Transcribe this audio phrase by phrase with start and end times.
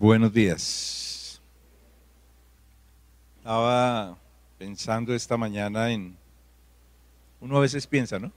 [0.00, 1.40] Buenos días.
[3.38, 4.16] Estaba
[4.56, 6.16] pensando esta mañana en...
[7.40, 8.30] Uno a veces piensa, ¿no?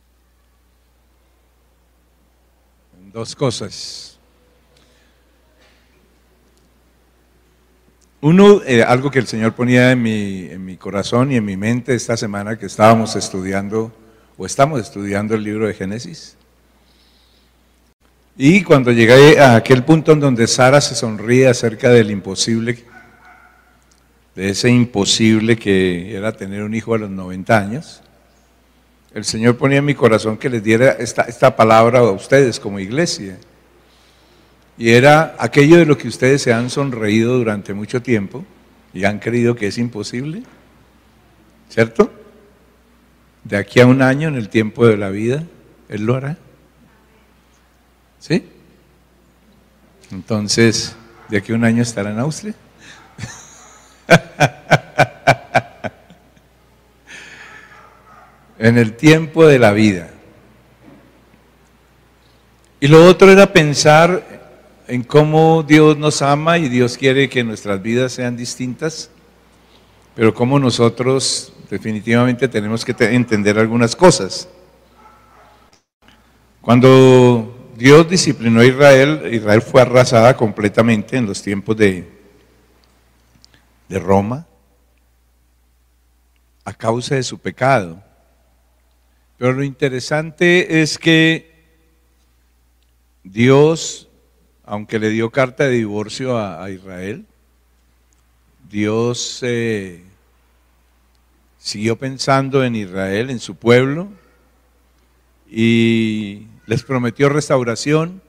[2.97, 4.17] En dos cosas.
[8.21, 11.57] Uno, eh, algo que el Señor ponía en mi, en mi corazón y en mi
[11.57, 13.93] mente esta semana que estábamos estudiando,
[14.35, 16.37] o estamos estudiando el libro de Génesis.
[18.43, 22.83] Y cuando llegué a aquel punto en donde Sara se sonríe acerca del imposible,
[24.33, 28.01] de ese imposible que era tener un hijo a los 90 años,
[29.13, 32.79] el Señor ponía en mi corazón que les diera esta, esta palabra a ustedes como
[32.79, 33.37] iglesia.
[34.75, 38.43] Y era aquello de lo que ustedes se han sonreído durante mucho tiempo
[38.91, 40.41] y han creído que es imposible,
[41.69, 42.11] ¿cierto?
[43.43, 45.43] De aquí a un año, en el tiempo de la vida,
[45.89, 46.39] Él lo hará.
[48.21, 48.47] ¿Sí?
[50.11, 50.95] Entonces,
[51.27, 52.53] de aquí a un año estará en Austria.
[58.59, 60.11] en el tiempo de la vida.
[62.79, 64.23] Y lo otro era pensar
[64.87, 69.09] en cómo Dios nos ama y Dios quiere que nuestras vidas sean distintas,
[70.13, 74.47] pero cómo nosotros definitivamente tenemos que entender algunas cosas.
[76.61, 77.50] Cuando
[77.81, 82.07] Dios disciplinó a Israel, Israel fue arrasada completamente en los tiempos de,
[83.89, 84.45] de Roma
[86.63, 87.99] a causa de su pecado.
[89.39, 91.55] Pero lo interesante es que
[93.23, 94.07] Dios,
[94.63, 97.25] aunque le dio carta de divorcio a, Israel,
[98.69, 100.03] Dios eh,
[101.57, 104.07] siguió pensando en Israel, en su pueblo,
[105.49, 108.21] y les prometió restauración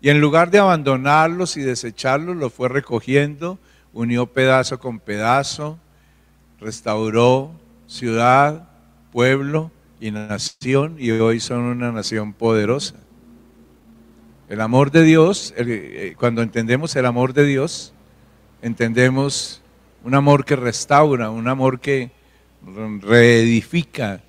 [0.00, 3.58] y en lugar de abandonarlos y desecharlos, los fue recogiendo,
[3.92, 5.78] unió pedazo con pedazo,
[6.60, 7.52] restauró
[7.86, 8.68] ciudad,
[9.10, 12.94] pueblo y nación y hoy son una nación poderosa.
[14.48, 17.92] El amor de Dios, eh, cuando entendemos el amor de Dios,
[18.62, 19.60] entendemos
[20.04, 22.10] un amor que restaura, un amor que
[23.00, 24.22] reedifica,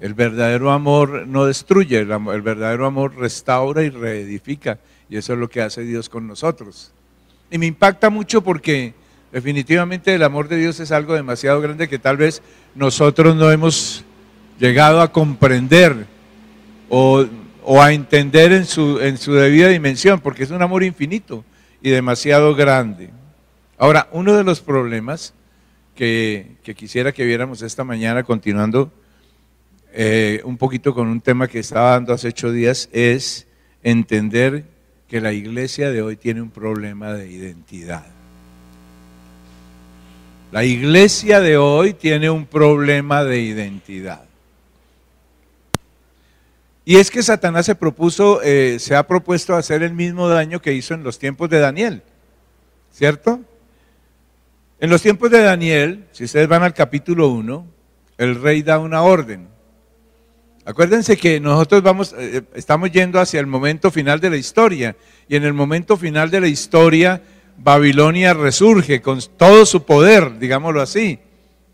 [0.00, 4.78] el verdadero amor no destruye, el, verdadero amor restaura y reedifica.
[5.08, 6.92] Y eso es lo que hace Dios con nosotros.
[7.50, 8.94] Y me impacta mucho porque
[9.32, 12.42] definitivamente el amor de Dios es algo demasiado grande que tal vez
[12.74, 14.04] nosotros no hemos
[14.58, 16.06] llegado a comprender
[16.88, 17.26] o,
[17.80, 21.44] a entender en su, en su debida dimensión, porque es un amor infinito
[21.82, 23.10] y demasiado grande.
[23.78, 25.34] Ahora, uno de los problemas
[25.94, 28.92] que, que quisiera que viéramos esta mañana, continuando
[29.96, 33.46] eh, un poquito con un tema que estaba dando hace ocho días, es
[33.84, 34.64] entender
[35.08, 38.04] que la iglesia de hoy tiene un problema de identidad.
[40.50, 44.24] La iglesia de hoy tiene un problema de identidad.
[46.84, 50.72] Y es que Satanás se propuso, eh, se ha propuesto hacer el mismo daño que
[50.72, 52.02] hizo en los tiempos de Daniel,
[52.92, 53.40] ¿cierto?
[54.80, 57.64] En los tiempos de Daniel, si ustedes van al capítulo 1,
[58.18, 59.53] el rey da una orden.
[60.66, 64.96] Acuérdense que nosotros vamos, eh, estamos yendo hacia el momento final de la historia
[65.28, 67.22] y en el momento final de la historia
[67.58, 71.18] Babilonia resurge con todo su poder, digámoslo así,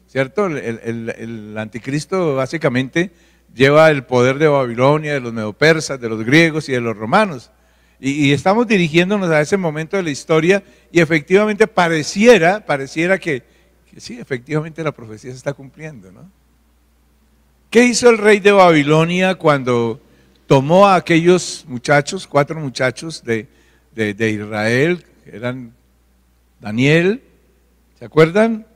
[0.08, 0.46] ¿cierto?
[0.46, 3.12] El, anticristo básicamente
[3.54, 7.52] lleva el poder de Babilonia, de los neopersas, de los griegos y de los romanos.
[8.00, 13.44] Y, estamos dirigiéndonos a ese momento de la historia y efectivamente pareciera, pareciera que,
[13.88, 16.39] que sí, efectivamente la profecía se está cumpliendo, ¿no?
[17.70, 20.00] ¿Qué hizo el rey de Babilonia cuando
[20.48, 23.46] tomó a aquellos muchachos, cuatro muchachos de,
[23.96, 25.72] Israel, que eran
[26.58, 27.22] Daniel,
[27.96, 28.66] ¿se acuerdan?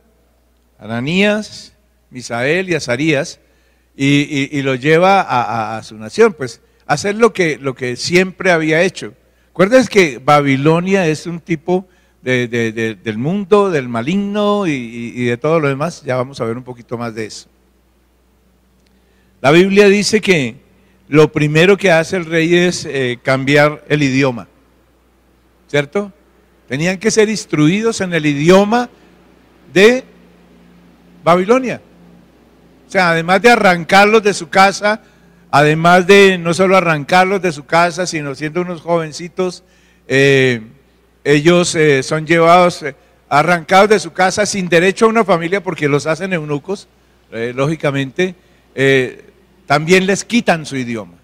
[0.78, 1.72] Ananías,
[2.10, 3.40] Misael y Azarías,
[3.96, 9.12] y, los lleva a, su nación, pues hacer lo que, lo que siempre había hecho.
[9.50, 11.88] Acuérdense que Babilonia es un tipo
[12.22, 16.96] del mundo, del maligno y de todo lo demás, ya vamos a ver un poquito
[16.96, 17.48] más de eso.
[19.44, 20.56] La Biblia dice que
[21.06, 24.48] lo primero que hace el rey es eh, cambiar el idioma,
[25.68, 26.10] ¿cierto?
[26.66, 28.88] Tenían que ser instruidos en el idioma
[29.70, 30.02] de
[31.22, 31.82] Babilonia.
[32.88, 35.02] O sea, además de arrancarlos de su casa,
[35.50, 39.62] además de no solo arrancarlos de su casa, sino siendo unos jovencitos,
[40.08, 40.62] eh,
[41.22, 42.82] ellos eh, son llevados,
[43.28, 46.88] arrancados de su casa sin derecho a una familia porque los hacen eunucos,
[47.30, 48.36] lógicamente
[49.66, 51.14] también les quitan su idioma.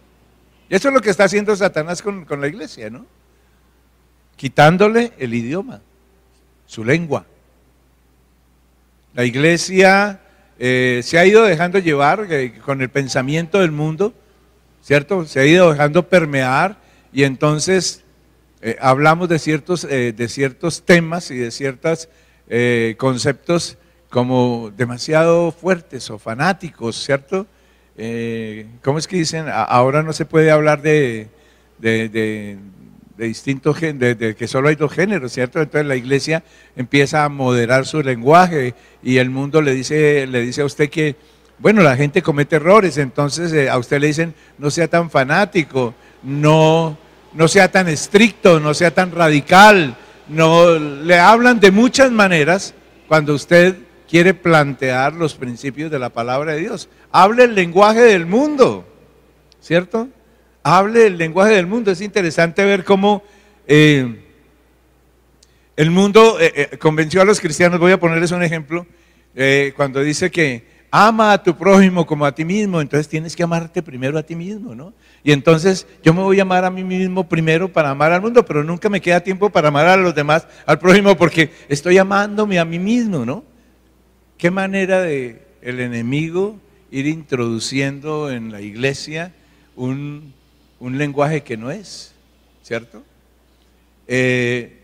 [0.69, 3.05] Y eso es lo que está haciendo Satanás con, la iglesia, ¿no?
[4.37, 5.83] quitándole el idioma,
[6.67, 7.27] su lengua.
[9.13, 10.21] La iglesia
[10.59, 14.15] eh, se ha ido dejando llevar eh, con el pensamiento del mundo,
[14.83, 15.27] ¿cierto?
[15.27, 16.79] Se ha ido dejando permear
[17.13, 18.03] y entonces
[18.63, 22.09] eh, hablamos de ciertos, de ciertos temas y de ciertos
[22.97, 23.77] conceptos
[24.09, 27.47] como demasiado fuertes o fanáticos, ¿cierto?
[28.82, 29.47] ¿Cómo es que dicen?
[29.52, 31.29] Ahora no se puede hablar de,
[31.79, 32.58] de,
[33.17, 35.61] distintos de, de, que solo hay dos géneros, ¿cierto?
[35.61, 36.43] Entonces la iglesia
[36.76, 41.17] empieza a moderar su lenguaje y el mundo le dice, le dice a usted que,
[41.58, 45.94] bueno, la gente comete errores, entonces eh, a usted le dicen, no sea tan fanático,
[46.23, 46.97] no,
[47.35, 49.97] no sea tan estricto, no sea tan radical,
[50.29, 52.75] no, le hablan de muchas maneras
[53.08, 53.76] cuando usted
[54.11, 56.89] quiere plantear los principios de la palabra de Dios.
[57.12, 58.85] Hable el lenguaje del mundo,
[59.61, 60.09] ¿cierto?
[60.62, 61.91] hable el lenguaje del mundo.
[61.91, 63.23] Es interesante ver cómo
[63.67, 64.25] eh,
[65.77, 68.87] el mundo eh, eh, convenció a los cristianos, voy a ponerles un ejemplo,
[69.77, 73.81] cuando dice que ama a tu prójimo como a ti mismo, entonces tienes que amarte
[73.81, 74.93] primero a ti mismo, ¿no?
[75.23, 78.45] Y entonces yo me voy a amar a mí mismo primero para amar al mundo,
[78.45, 82.59] pero nunca me queda tiempo para amar a los demás, al prójimo, porque estoy amándome
[82.59, 83.45] a mí mismo, ¿no?
[84.41, 86.59] ¿Qué manera de el enemigo
[86.91, 89.33] ir introduciendo en la iglesia
[89.77, 90.33] un
[90.81, 92.13] un lenguaje que no es,
[92.63, 93.05] ¿cierto?
[94.09, 94.79] Eh,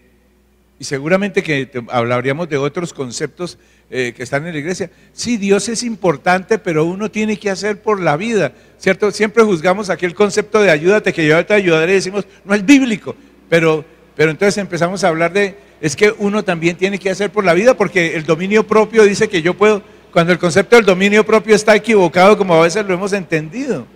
[0.78, 3.58] y seguramente que hablaríamos de otros conceptos
[3.90, 4.90] eh, que están en la iglesia.
[5.14, 9.10] Sí, Dios es importante, pero uno tiene que hacer por la vida, ¿cierto?
[9.10, 13.16] Siempre juzgamos aquel concepto de ayúdate, que yo te ayudaré, y decimos, no es bíblico,
[13.48, 13.84] pero,
[14.16, 17.52] pero entonces empezamos a hablar de, es que uno también tiene que hacer por la
[17.52, 21.54] vida, porque el dominio propio dice que yo puedo, cuando el concepto del dominio propio
[21.54, 23.86] está equivocado, como a veces lo hemos entendido,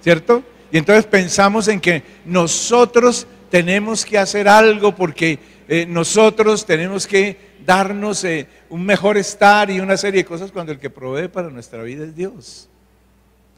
[0.00, 0.44] ¿cierto?
[0.70, 7.36] Y entonces pensamos en que nosotros tenemos que hacer algo porque eh, nosotros tenemos que
[7.66, 11.50] darnos eh, un mejor estar y una serie de cosas cuando el que provee para
[11.50, 12.68] nuestra vida es Dios.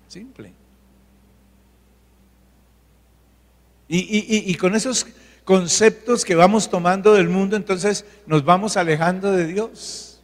[0.08, 0.54] Simple.
[3.92, 5.04] Y, y con esos
[5.50, 10.20] conceptos que vamos tomando del mundo, entonces nos vamos alejando de Dios.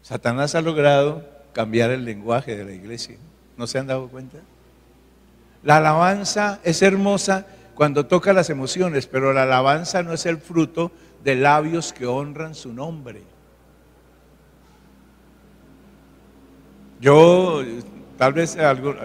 [0.00, 1.22] Satanás ha logrado
[1.52, 3.18] cambiar el lenguaje de la iglesia.
[3.58, 4.38] ¿No se han dado cuenta?
[5.62, 10.90] La alabanza es hermosa cuando toca las emociones, pero la alabanza no es el fruto
[11.22, 13.20] de labios que honran su nombre.
[17.02, 17.62] Yo,
[18.16, 18.56] tal vez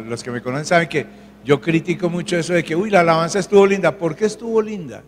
[0.06, 1.06] los que me conocen saben que
[1.44, 3.98] yo critico mucho eso de que, uy, la alabanza estuvo linda.
[3.98, 5.04] ¿Por qué estuvo linda?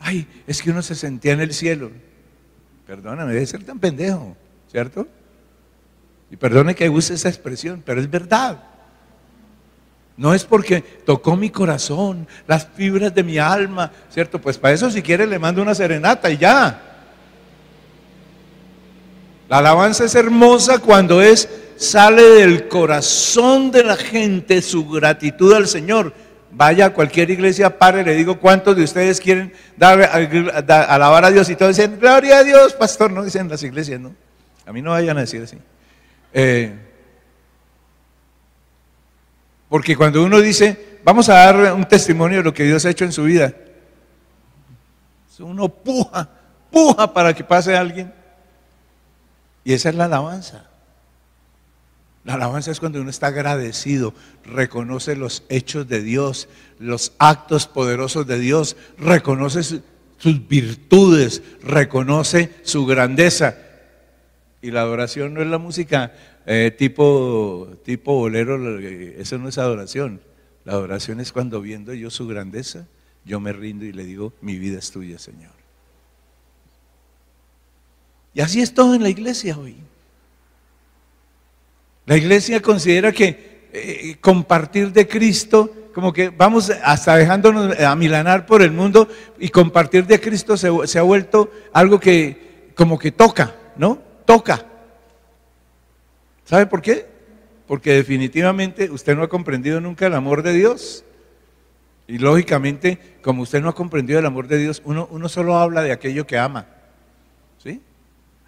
[0.00, 1.90] Ay, es que uno se sentía en el cielo.
[2.86, 4.36] Perdóname, debe ser tan pendejo,
[4.70, 5.08] ¿cierto?
[6.30, 8.62] Y perdone que use esa expresión, pero es verdad.
[10.16, 14.40] No es porque tocó mi corazón, las fibras de mi alma, ¿cierto?
[14.40, 16.80] Pues para eso si quiere le mando una serenata y ya.
[19.48, 25.68] La alabanza es hermosa cuando es sale del corazón de la gente su gratitud al
[25.68, 26.12] Señor.
[26.50, 31.56] Vaya a cualquier iglesia, pare, le digo cuántos de ustedes quieren alabar a Dios y
[31.56, 34.14] todos dicen, gloria a Dios, pastor, no dicen las iglesias, ¿no?
[34.64, 35.58] A mí no vayan a decir así.
[36.32, 36.72] Eh,
[39.68, 43.04] porque cuando uno dice, vamos a dar un testimonio de lo que Dios ha hecho
[43.04, 43.52] en su vida,
[45.40, 46.28] uno puja,
[46.70, 48.12] puja para que pase alguien.
[49.64, 50.68] Y esa es la alabanza.
[52.24, 54.14] La alabanza es cuando uno está agradecido,
[54.44, 62.86] reconoce los hechos de Dios, los actos poderosos de Dios, reconoce sus virtudes, reconoce su
[62.86, 63.58] grandeza.
[64.62, 66.14] Y la adoración no es la música
[66.46, 70.22] eh, tipo, tipo bolero, eso no es adoración.
[70.64, 72.86] La adoración es cuando viendo yo su grandeza,
[73.26, 75.52] yo me rindo y le digo, mi vida es tuya, Señor.
[78.32, 79.76] Y así es todo en la iglesia hoy.
[82.06, 88.62] La iglesia considera que eh, compartir de Cristo, como que vamos hasta dejándonos amilanar por
[88.62, 89.08] el mundo
[89.38, 93.98] y compartir de Cristo se, ha vuelto algo que como que toca, ¿no?
[94.26, 94.66] Toca.
[96.44, 97.06] ¿Sabe por qué?
[97.66, 101.04] Porque definitivamente usted no ha comprendido nunca el amor de Dios.
[102.06, 105.92] Y lógicamente, como usted no ha comprendido el amor de Dios, uno solo habla de
[105.92, 106.66] aquello que ama.
[107.62, 107.80] ¿Sí?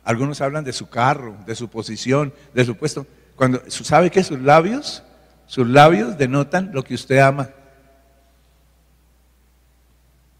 [0.04, 3.06] Algunos hablan de su carro, de su posición, de su puesto.
[3.36, 5.02] Cuando, ¿Sabe que sus labios,
[5.46, 7.50] sus labios denotan lo que usted ama?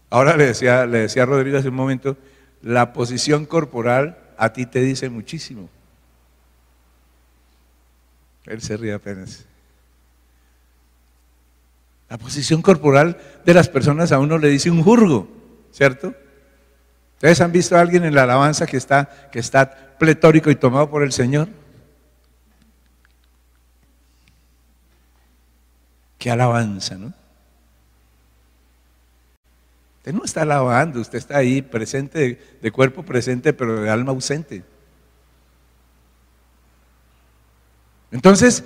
[0.09, 2.17] Ahora le decía, le decía a Rodrigo hace un momento,
[2.61, 5.69] la posición corporal a ti te dice muchísimo.
[8.45, 9.45] Él se ríe apenas.
[12.09, 15.27] La posición corporal de las personas a uno le dice un jurgo,
[15.71, 16.13] ¿cierto?
[17.15, 20.89] ¿Ustedes han visto a alguien en la alabanza que está, que está pletórico y tomado
[20.89, 21.49] por el Señor?
[26.17, 27.13] Qué alabanza, ¿no?
[30.07, 34.63] Usted no está alabando, usted está ahí presente, de, cuerpo presente, pero de alma ausente.
[38.09, 38.63] Entonces,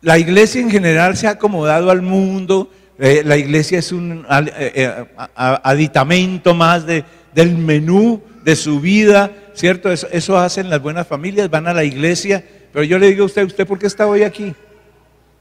[0.00, 4.72] la iglesia en general se ha acomodado al mundo, eh, la iglesia es un eh,
[4.74, 5.06] eh,
[5.36, 9.92] aditamento más de, del menú de su vida, ¿cierto?
[9.92, 13.26] Eso, eso, hacen las buenas familias, van a la iglesia, pero yo le digo a
[13.26, 14.54] usted, ¿usted por qué está hoy aquí?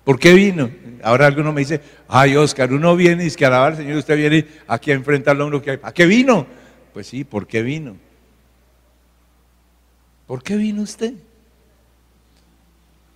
[0.08, 0.72] ¿Por qué vino?
[1.04, 4.16] Ahora alguno me dice, ay Oscar, uno viene y es que alabar al Señor, usted
[4.16, 5.80] viene aquí a enfrentarlo a uno que hay.
[5.84, 6.48] ¿A qué vino?
[6.94, 7.98] Pues sí, ¿por qué vino?
[10.26, 11.14] ¿Por qué vino usted?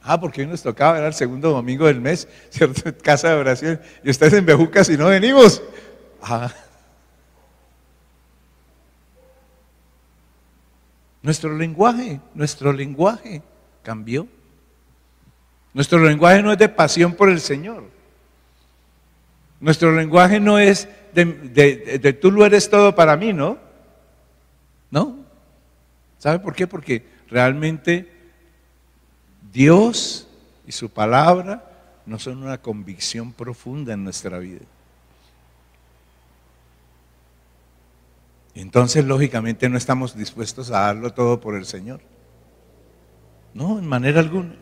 [0.04, 2.94] Ah, porque hoy nos tocaba, era el segundo domingo del mes, ¿cierto?
[3.02, 3.82] Casa de oración.
[4.04, 5.64] Y ustedes en Bejucas y no venimos.
[6.22, 6.54] Ah.
[11.22, 13.42] Nuestro lenguaje, nuestro lenguaje
[13.82, 14.28] cambió.
[15.74, 17.84] Nuestro lenguaje no es de pasión por el Señor.
[19.60, 23.58] Nuestro lenguaje no es de, tú lo eres todo para mí, ¿no?
[24.90, 25.18] ¿No?
[26.18, 26.68] ¿Sabe por qué?
[26.68, 28.12] Porque realmente
[29.54, 30.28] Dios
[30.66, 31.64] y su palabra
[32.06, 34.66] no son una convicción profunda en nuestra vida.
[38.54, 42.02] Entonces, lógicamente, no estamos dispuestos a darlo todo por el Señor.
[43.54, 44.56] No, en manera alguna.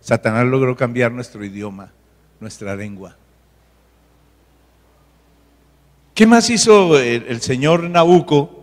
[0.00, 1.92] Satanás logró cambiar nuestro idioma,
[2.40, 3.16] nuestra lengua.
[6.14, 8.56] ¿Qué más hizo el, señor Nabucco?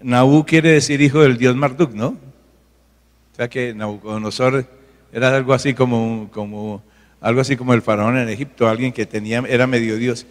[0.00, 2.08] Nabu quiere decir hijo del dios Marduk, ¿no?
[2.08, 4.66] O sea que Nabucodonosor
[5.12, 6.82] era algo así como, como,
[7.20, 10.26] algo así como el faraón en Egipto, alguien que tenía, era medio dios.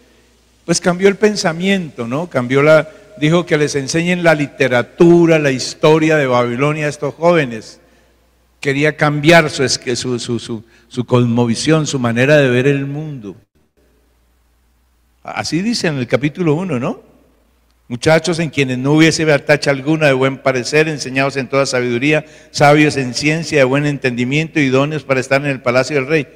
[0.64, 2.28] Pues cambió el pensamiento, ¿no?
[2.28, 7.80] Cambió la, dijo que les enseñen la literatura, la historia de Babilonia a estos jóvenes
[8.60, 13.36] quería cambiar su, su, su, su, cosmovisión, su manera de ver el mundo.
[15.22, 17.08] Así dice en el capítulo 1, ¿no?
[17.88, 22.96] Muchachos en quienes no hubiese tacha alguna de buen parecer, enseñados en toda sabiduría, sabios
[22.98, 26.28] en ciencia, de buen entendimiento, idóneos para estar en el palacio del rey.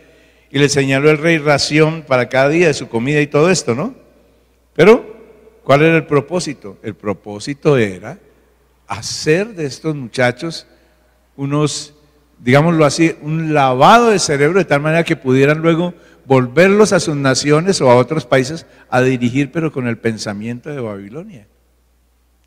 [0.51, 3.75] Y le señaló el rey ración para cada día de su comida y todo esto,
[3.75, 3.95] ¿no?
[4.75, 5.15] Pero,
[5.63, 6.79] ¿cuál era el propósito?
[6.83, 8.19] El propósito era
[8.87, 10.67] hacer de estos muchachos
[11.37, 11.92] unos
[12.43, 15.95] digámoslo así, un lavado de cerebro de tal manera que pudieran luego
[16.27, 20.81] volverlos a sus naciones o a otros países a dirigir, pero con el pensamiento de
[20.81, 21.47] Babilonia,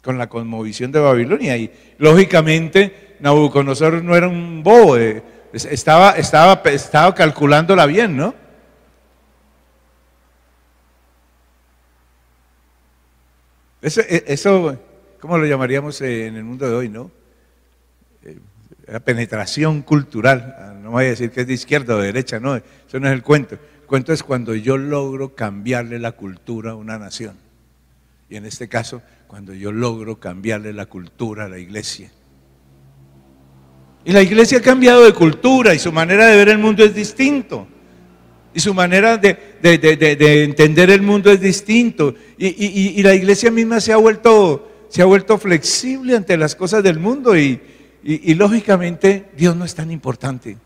[0.02, 1.56] con la cosmovisión de Babilonia.
[1.56, 5.24] Y lógicamente Nabucodonosor no era un bobo, eh,
[5.54, 8.36] estaba, estaba, estaba calculándola bien, ¿no?
[13.82, 14.78] Eso, e, eso,
[15.22, 17.12] ¿cómo lo llamaríamos en el mundo de hoy, no?
[18.88, 20.56] La penetración cultural.
[20.60, 23.08] Ah, no voy a decir que es de izquierda o de derecha, no, eso no
[23.08, 23.56] es el cuento.
[23.56, 27.36] El cuento es cuando yo logro cambiarle la cultura a una nación.
[28.30, 32.12] Y en este caso, cuando yo logro cambiarle la cultura a la iglesia.
[34.04, 36.94] Y la iglesia ha cambiado de cultura y su manera de ver el mundo es
[36.94, 37.68] distinto.
[38.54, 39.38] Y su manera de,
[40.44, 42.16] entender el mundo es distinto.
[42.38, 46.82] Y, y, la iglesia misma se ha vuelto, se ha vuelto flexible ante las cosas
[46.84, 47.60] del mundo y,
[48.08, 50.58] y, lógicamente Dios no es tan importante.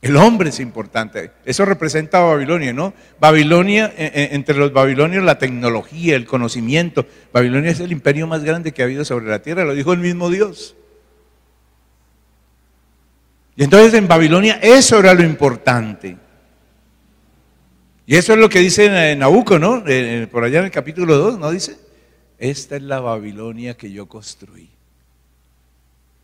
[0.00, 1.32] El hombre es importante.
[1.44, 2.94] Eso representa a Babilonia, ¿no?
[3.18, 7.06] Babilonia, eh, eh, entre los babilonios, la tecnología, el conocimiento.
[7.32, 9.98] Babilonia es el imperio más grande que ha habido sobre la tierra, lo dijo el
[9.98, 10.76] mismo Dios.
[13.56, 16.16] Y entonces en Babilonia eso era lo importante.
[18.06, 19.82] Y eso es lo que dice Nabucco, ¿no?
[20.30, 21.78] Por allá en el capítulo 2, ¿no dice?
[22.38, 24.73] Esta es la Babilonia que yo construí.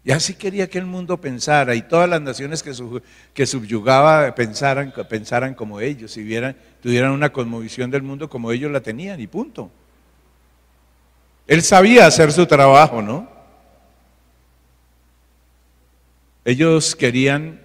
[0.03, 5.55] Y así quería que el mundo pensara y todas las naciones que, subyugaba pensaran, pensaran
[5.55, 9.71] como ellos y vieran, tuvieran una cosmovisión del mundo como ellos la tenían y punto.
[11.47, 13.29] Él sabía hacer su trabajo, ¿no?
[16.45, 17.61] Ellos querían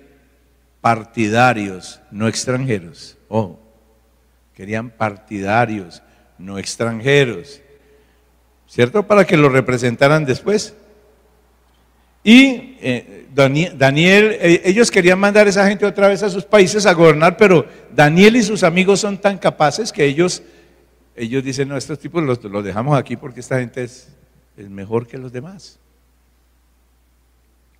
[0.81, 3.17] partidarios, no extranjeros.
[3.29, 3.57] Oh,
[4.53, 6.03] querían partidarios,
[6.37, 7.61] no extranjeros.
[8.67, 9.07] ¿Cierto?
[9.07, 10.75] Para que lo representaran después.
[12.27, 16.87] Y eh, Daniel, eh, ellos querían mandar a esa gente otra vez a sus países
[16.87, 20.41] a gobernar, pero Daniel y sus amigos son tan capaces que ellos,
[21.15, 24.09] ellos dicen, no, estos tipos los, los dejamos aquí porque esta gente es,
[24.57, 25.77] es mejor que los demás.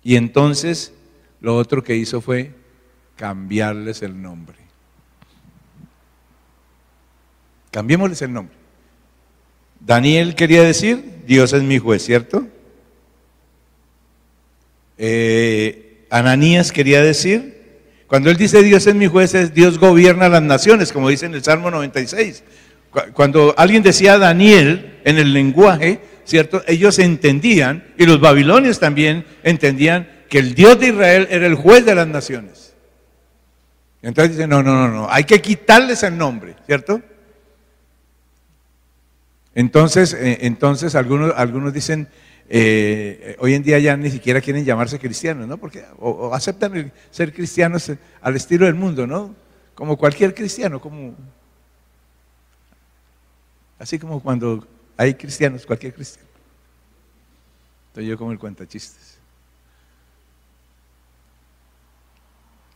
[0.04, 0.92] Y entonces
[1.40, 2.52] lo otro que hizo fue
[3.16, 4.58] cambiarles el nombre.
[7.72, 8.54] Cambiémosles el nombre.
[9.80, 12.46] Daniel quería decir, Dios es mi juez, ¿cierto?
[14.98, 17.56] Eh, Ananías quería decir,
[18.06, 21.34] cuando él dice Dios es mi juez, es Dios gobierna las naciones, como dice en
[21.34, 22.42] el Salmo 96.
[23.12, 26.62] Cuando alguien decía Daniel en el lenguaje, ¿cierto?
[26.66, 31.84] Ellos entendían, y los babilonios también entendían, que el Dios de Israel era el juez
[31.84, 32.74] de las naciones.
[34.02, 37.02] Entonces dicen, no, no, no, no, hay que quitarles el nombre, ¿cierto?
[39.54, 42.08] Entonces, eh, entonces algunos, algunos dicen,
[42.48, 45.58] eh, hoy en día ya ni siquiera quieren llamarse cristianos, ¿no?
[45.58, 49.34] Porque o, aceptan ser cristianos al estilo del mundo, ¿no?
[49.74, 51.14] Como cualquier cristiano, como
[53.78, 56.28] así como cuando hay cristianos, cualquier cristiano.
[57.88, 59.16] Estoy yo como el cuentachistes.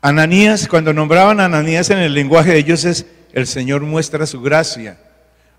[0.02, 4.40] Ananías, cuando nombraban a Ananías en el lenguaje de ellos es el Señor muestra su
[4.40, 4.98] gracia.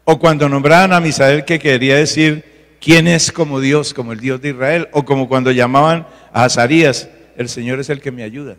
[0.04, 2.51] O cuando nombraban a Misael, que quería decir
[2.82, 4.90] quién es como Dios, como el Dios de Israel.
[4.92, 7.08] O como cuando llamaban a Azarías,
[7.38, 8.58] el Señor es el que me ayuda.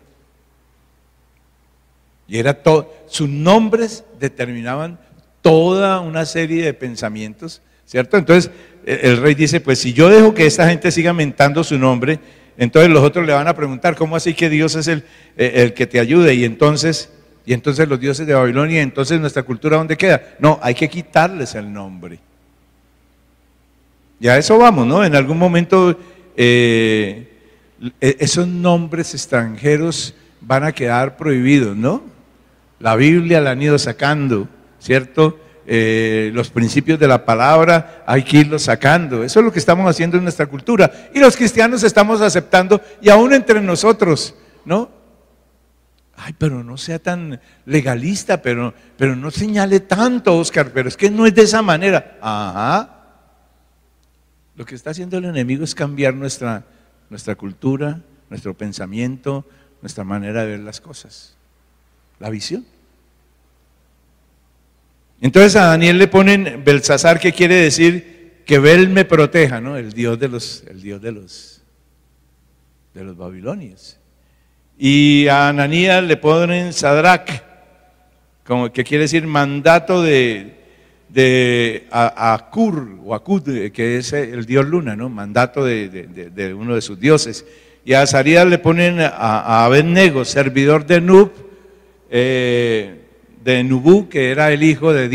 [2.27, 4.97] Y era todo, sus nombres determinaban
[5.41, 8.17] toda una serie de pensamientos, ¿cierto?
[8.17, 8.49] Entonces
[8.85, 12.19] el rey dice, pues si yo dejo que esta gente siga mentando su nombre,
[12.57, 15.03] entonces los otros le van a preguntar, ¿cómo así que Dios es el,
[15.37, 16.33] eh, el que te ayude?
[16.33, 17.11] Y entonces,
[17.45, 20.35] y entonces los dioses de Babilonia, entonces nuestra cultura, ¿dónde queda?
[20.39, 22.19] No, hay que quitarles el nombre.
[24.23, 25.03] Y a eso vamos, ¿no?
[25.03, 25.99] En algún momento
[26.37, 27.27] eh,
[27.99, 32.03] e, esos nombres extranjeros van a quedar prohibidos, ¿no?
[32.79, 34.47] La Biblia la han ido sacando,
[34.79, 35.37] ¿cierto?
[35.67, 39.25] Eh, los principios de la palabra hay que irlos sacando.
[39.25, 40.89] Eso es lo que estamos haciendo en nuestra cultura.
[41.13, 44.89] Y los cristianos estamos aceptando, y aún entre nosotros, ¿no?
[46.15, 51.11] Ay, pero no sea tan legalista, pero, pero no señale tanto, Oscar, pero es que
[51.11, 52.19] no es de esa manera.
[52.21, 53.02] Ajá.
[54.55, 56.65] Lo que está haciendo el enemigo es cambiar nuestra,
[57.09, 59.45] nuestra cultura, nuestro pensamiento,
[59.81, 61.35] nuestra manera de ver las cosas,
[62.19, 62.65] la visión.
[65.21, 69.77] Entonces a Daniel le ponen Belsasar, que quiere decir que Bel me proteja, ¿no?
[69.77, 71.61] El Dios de los, el Dios de los,
[72.93, 73.97] de los babilonios.
[74.77, 77.29] Y a Ananías le ponen Sadrach,
[78.43, 80.62] como que quiere decir mandato de,
[81.13, 85.09] de Akur, o Akud, que es el dios luna, ¿no?
[85.09, 87.45] Mandato de, uno de sus dioses.
[87.85, 91.31] Y a Azarías le ponen a, a Abednego, servidor de Nub,
[92.09, 93.01] eh,
[93.43, 95.07] de Nubú, que era el hijo de,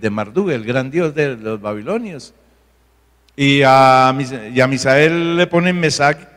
[0.00, 2.34] de, Marduk, el gran dios de los babilonios.
[3.36, 4.12] Y a,
[4.68, 6.28] Misael le ponen Mesac,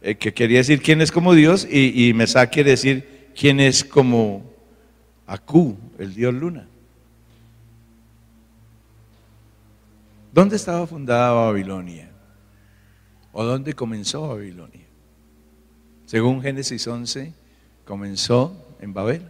[0.00, 3.84] eh, que quería decir quién es como Dios, y, y Mesac quiere decir quién es
[3.84, 4.50] como
[5.26, 6.68] Akú, el dios luna.
[10.36, 12.10] ¿Dónde estaba fundada Babilonia?
[13.32, 14.84] ¿O dónde comenzó Babilonia?
[16.04, 17.32] Según Génesis 11,
[17.86, 19.22] comenzó en Babel.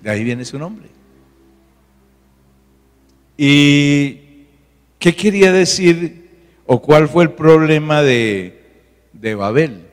[0.00, 0.88] De ahí viene su nombre.
[3.36, 4.46] ¿Y
[4.98, 6.30] qué quería decir
[6.64, 9.86] o cuál fue el problema de, de Babel?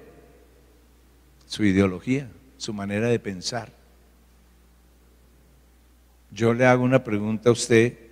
[1.48, 3.74] Su ideología, su manera de pensar.
[6.32, 8.05] Yo le hago una pregunta a usted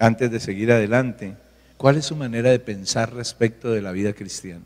[0.00, 1.36] antes de seguir adelante.
[1.76, 4.64] ¿Cuál es su manera de pensar respecto de la vida cristiana?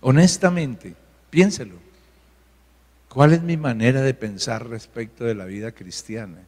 [0.00, 0.94] Honestamente,
[1.30, 1.74] piénselo.
[3.08, 6.38] ¿Cuál es mi manera de pensar respecto de la vida cristiana?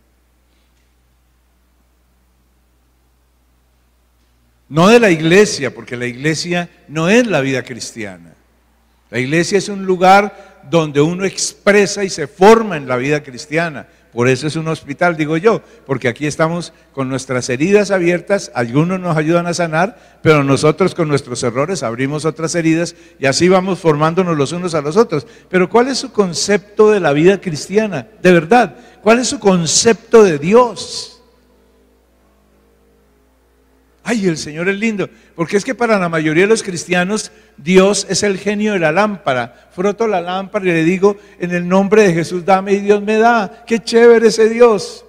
[4.68, 8.34] No de la iglesia, porque la iglesia no es la vida cristiana.
[9.10, 13.88] La iglesia es un lugar donde uno expresa y se forma en la vida cristiana.
[14.18, 18.98] Por eso es un hospital, digo yo, porque aquí estamos con nuestras heridas abiertas, algunos
[18.98, 23.78] nos ayudan a sanar, pero nosotros con nuestros errores abrimos otras heridas y así vamos
[23.78, 25.24] formándonos los unos a los otros.
[25.48, 28.08] Pero ¿cuál es su concepto de la vida cristiana?
[28.20, 31.17] De verdad, ¿cuál es su concepto de Dios?
[34.10, 35.10] Ay, el Señor es lindo.
[35.34, 38.90] Porque es que para la mayoría de los cristianos, Dios es el genio de la
[38.90, 39.68] lámpara.
[39.70, 43.18] Froto la lámpara y le digo, en el nombre de Jesús, dame y Dios me
[43.18, 43.64] da.
[43.66, 45.04] Qué chévere ese Dios.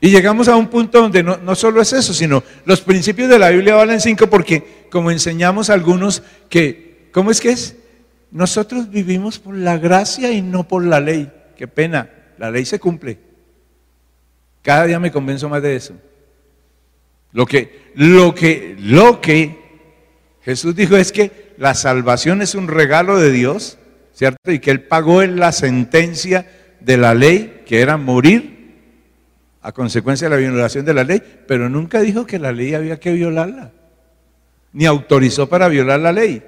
[0.00, 3.50] Y llegamos a un punto donde no, solo es eso, sino los principios de la
[3.50, 7.74] Biblia valen cinco porque, como enseñamos algunos, que, ¿cómo es que es?
[8.30, 11.28] Nosotros vivimos por la gracia y no por la ley.
[11.56, 12.08] Qué pena,
[12.38, 13.29] la ley se cumple.
[14.62, 15.94] Cada día me convenzo más de eso.
[17.32, 19.58] Lo que, lo que, lo que
[20.42, 23.78] Jesús dijo es que la salvación es un regalo de Dios,
[24.12, 24.50] ¿cierto?
[24.50, 26.46] Y que Él pagó en la sentencia
[26.80, 28.58] de la ley, que era morir
[29.62, 32.98] a consecuencia de la violación de la ley, pero nunca dijo que la ley había
[32.98, 33.72] que violarla,
[34.72, 36.42] ni autorizó para violar la ley.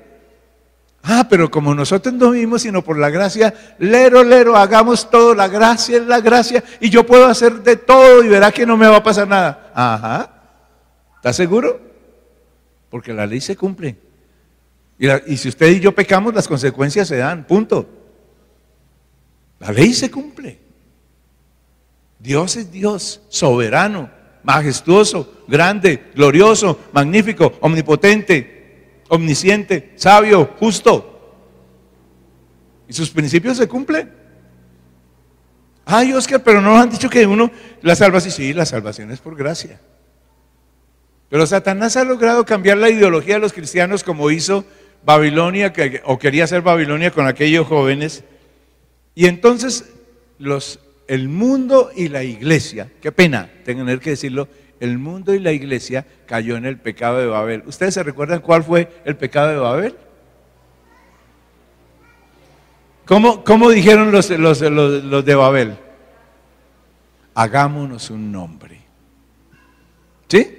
[1.05, 5.49] Ah, pero como nosotros no vivimos sino por la gracia, lero, lero, hagamos todo, la
[5.49, 8.87] gracia es la gracia, y yo puedo hacer de todo y verá que no me
[8.87, 9.73] va a pasar nada.
[9.75, 10.31] Ajá,
[11.17, 11.81] ¿está seguro?
[12.89, 13.97] Porque la ley se cumple.
[14.97, 17.89] Y, y si usted y yo pecamos, las consecuencias se dan, punto.
[19.59, 20.61] La ley se cumple.
[22.21, 24.09] Dios es Dios, soberano,
[24.45, 28.62] majestuoso, grande, glorioso, magnífico, omnipotente,
[29.13, 31.09] omnisciente, sabio, justo.
[32.89, 34.11] Y sus principios se cumplen.
[35.85, 37.51] Ay, Oscar, pero no nos han dicho que uno,
[37.83, 39.79] la salvación, sí, la salvación es por gracia.
[41.29, 44.65] Pero Satanás ha logrado cambiar la ideología de los cristianos como hizo
[45.05, 48.25] Babilonia, o quería hacer Babilonia con aquellos jóvenes.
[49.15, 49.93] Y entonces
[50.39, 54.49] los el mundo y la iglesia, qué pena tener que decirlo,
[54.83, 57.63] el mundo y la iglesia cayó en el pecado de Babel.
[57.67, 59.95] ¿Ustedes se recuerdan cuál fue el pecado de Babel?
[63.05, 65.77] ¿Cómo, cómo dijeron los, los, de Babel?
[67.33, 68.81] Hagámonos un nombre.
[70.27, 70.59] ¿Sí?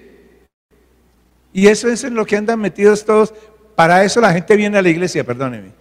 [1.51, 3.33] Y eso es en lo que andan metidos todos.
[3.75, 5.71] Para eso la gente viene a la iglesia, perdónenme.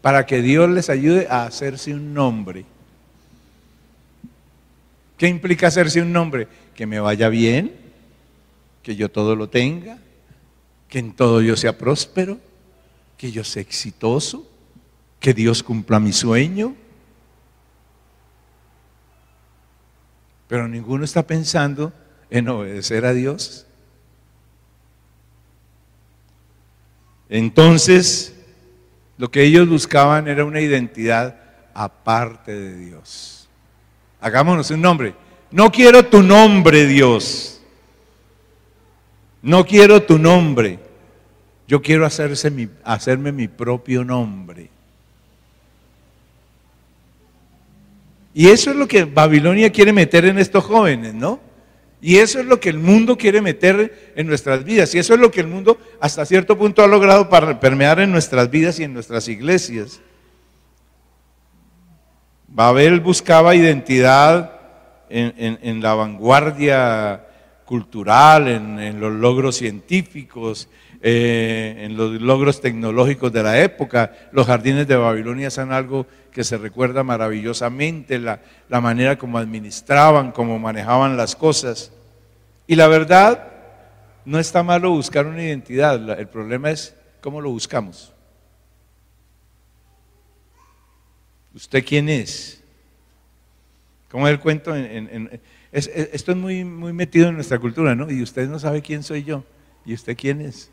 [0.00, 2.64] Para que Dios les ayude a hacerse un nombre.
[5.20, 6.48] ¿Qué implica hacerse un nombre?
[6.74, 7.76] Que me vaya bien,
[8.82, 9.98] que yo todo lo tenga,
[10.88, 12.38] que en todo yo sea próspero,
[13.18, 14.50] que yo sea exitoso,
[15.18, 16.74] que Dios cumpla mi sueño.
[20.48, 21.92] Pero ninguno está pensando
[22.30, 23.66] en obedecer a Dios.
[27.28, 28.34] Entonces,
[29.18, 31.38] lo que ellos buscaban era una identidad
[31.74, 33.39] aparte de Dios.
[34.20, 35.14] Hagámonos un nombre.
[35.50, 37.60] No quiero tu nombre, Dios.
[39.42, 40.78] No quiero tu nombre.
[41.66, 44.68] Yo quiero hacerse mi, hacerme mi propio nombre.
[48.34, 51.40] Y eso es lo que Babilonia quiere meter en estos jóvenes, ¿no?
[52.02, 54.94] Y eso es lo que el mundo quiere meter en nuestras vidas.
[54.94, 58.10] Y eso es lo que el mundo hasta cierto punto ha logrado para permear en
[58.10, 60.00] nuestras vidas y en nuestras iglesias.
[62.52, 64.50] Babel buscaba identidad
[65.08, 67.24] en, la vanguardia
[67.64, 70.68] cultural, en, los logros científicos,
[71.00, 74.12] eh, en los logros tecnológicos de la época.
[74.32, 80.32] Los jardines de Babilonia son algo que se recuerda maravillosamente, la, la manera como administraban,
[80.32, 81.92] cómo manejaban las cosas.
[82.66, 83.48] Y la verdad,
[84.24, 88.12] no está malo buscar una identidad, el problema es cómo lo buscamos.
[91.60, 92.62] ¿Usted quién es?
[94.10, 98.10] Como el cuento, esto es muy, muy metido en nuestra cultura, ¿no?
[98.10, 99.44] Y usted no sabe quién soy yo.
[99.84, 100.70] ¿Y usted quién es?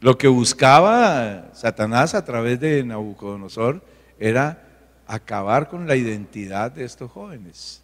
[0.00, 3.84] Lo que buscaba Satanás a través de Nabucodonosor
[4.20, 4.62] era
[5.04, 7.82] acabar con la identidad de estos jóvenes.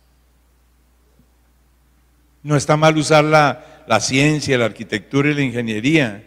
[2.45, 6.23] No está mal usar la, la ciencia, la arquitectura y la ingeniería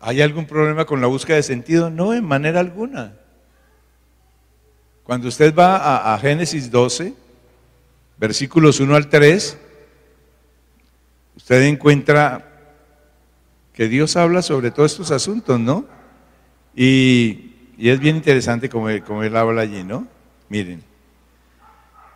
[0.00, 1.90] ¿Hay algún problema con la búsqueda de sentido?
[1.90, 3.12] No, en manera alguna.
[5.04, 7.12] Cuando usted va a, Génesis 12,
[8.16, 9.58] versículos 1 al 3,
[11.36, 12.46] usted encuentra
[13.74, 15.84] que Dios habla sobre todos estos asuntos, ¿no?
[16.74, 17.46] Y,
[17.78, 20.06] es bien interesante como él habla allí, ¿no?
[20.48, 20.82] Miren.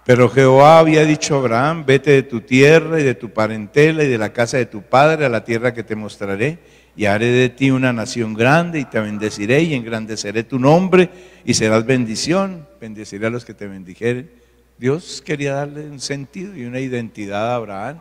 [0.04, 4.08] Pero Jehová había dicho a Abraham, vete de tu tierra y de tu parentela y
[4.08, 6.58] de la casa de tu padre a la tierra que te mostraré
[6.96, 11.10] y haré de ti una nación grande y te bendeciré y engrandeceré tu nombre
[11.44, 12.66] y serás bendición.
[12.80, 14.30] Bendeciré a los que te bendijeren.
[14.78, 17.98] Dios quería darle un sentido y una identidad a Abraham.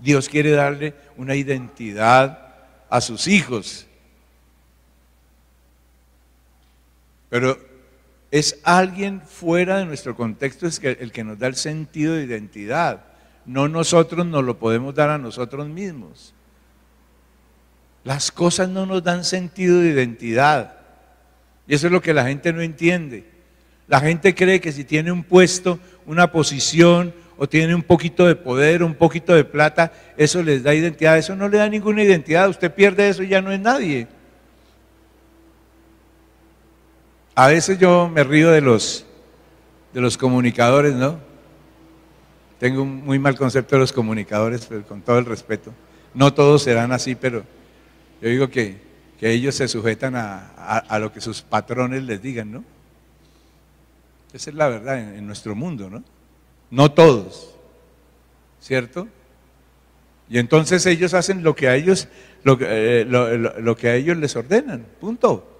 [0.00, 2.54] Dios quiere darle una identidad
[2.88, 3.86] a sus hijos.
[7.28, 7.58] Pero
[8.30, 13.04] es alguien fuera de nuestro contexto el que nos da el sentido de identidad.
[13.46, 16.35] No nosotros nos lo podemos dar a nosotros mismos.
[18.06, 20.76] Las cosas no nos dan sentido de identidad.
[21.66, 23.24] Y eso es lo que la gente no entiende.
[23.88, 28.36] La gente cree que si tiene un puesto, una posición, o tiene un poquito de
[28.36, 31.18] poder, un poquito de plata, eso les da identidad.
[31.18, 32.48] Eso no le da ninguna identidad.
[32.48, 34.06] Usted pierde eso y ya no es nadie.
[37.34, 39.04] A veces yo me río de los,
[39.92, 41.18] de los comunicadores, ¿no?
[42.60, 45.72] Tengo un muy mal concepto de los comunicadores, pero con todo el respeto.
[46.14, 47.55] No todos serán así, pero
[48.20, 48.84] yo digo que,
[49.20, 52.64] ellos se sujetan a, lo que sus patrones les digan, ¿no?
[54.32, 56.04] Esa es la verdad en, nuestro mundo, ¿no?
[56.70, 57.54] No todos,
[58.60, 59.08] ¿cierto?
[60.28, 62.08] Y entonces ellos hacen lo que a ellos,
[62.44, 65.56] lo, eh, lo que a ellos les ordenan, punto.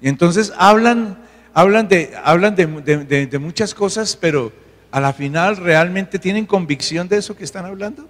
[0.00, 1.18] Y entonces hablan,
[1.54, 4.52] hablan, de, hablan de, muchas cosas, pero
[4.90, 8.08] a la final realmente tienen convicción de eso que están hablando.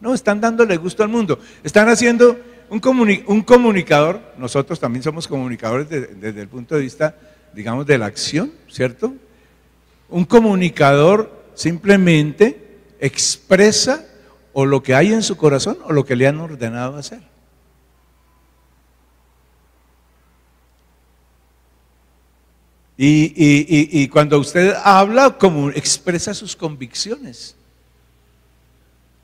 [0.00, 1.38] No, están dándole gusto al mundo.
[1.62, 2.38] Están haciendo
[2.70, 7.16] un, un comunicador, nosotros también somos comunicadores desde el punto de vista,
[7.52, 9.12] digamos, de la acción, ¿cierto?
[10.08, 14.06] Un comunicador simplemente expresa
[14.52, 17.30] o lo que hay en su corazón o lo que le han ordenado hacer.
[23.02, 27.56] Y, cuando usted habla, como expresa sus convicciones.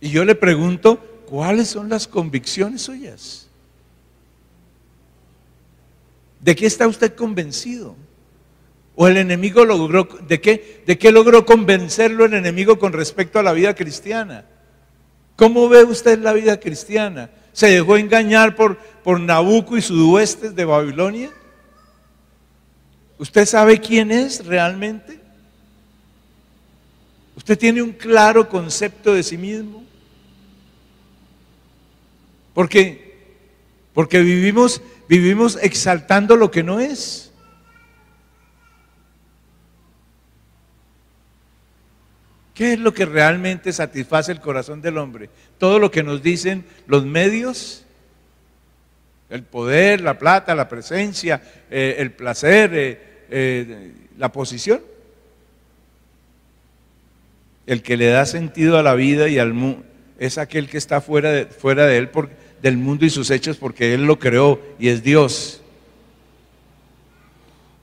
[0.01, 3.47] Y yo le pregunto, ¿cuáles son las convicciones suyas?
[6.41, 7.97] ¿De qué está usted convencido?
[8.95, 13.43] ¿O el enemigo logró, de qué, de qué logró convencerlo el enemigo con respecto a
[13.43, 14.47] la vida cristiana?
[15.37, 17.31] ¿Cómo ve usted la vida cristiana?
[17.53, 21.31] ¿Se dejó engañar por, por Nabucco y sus huestes de Babilonia?
[23.19, 25.21] ¿Usted sabe quién es realmente?
[27.37, 29.86] ¿Usted tiene un claro concepto de sí mismo?
[32.57, 33.12] Porque,
[33.92, 37.31] porque vivimos, vivimos exaltando lo que no es.
[42.55, 45.29] ¿Qué es lo que realmente satisface el corazón del hombre?
[45.59, 47.85] Todo lo que nos dicen los medios,
[49.29, 54.81] el poder, la plata, la presencia, eh, el placer, eh, eh, la posición.
[57.66, 59.85] El que le da sentido a la vida y al mundo
[60.19, 62.31] es aquel que está fuera de, fuera de él, por,
[62.62, 65.62] del mundo y sus hechos, porque él lo creó y es Dios.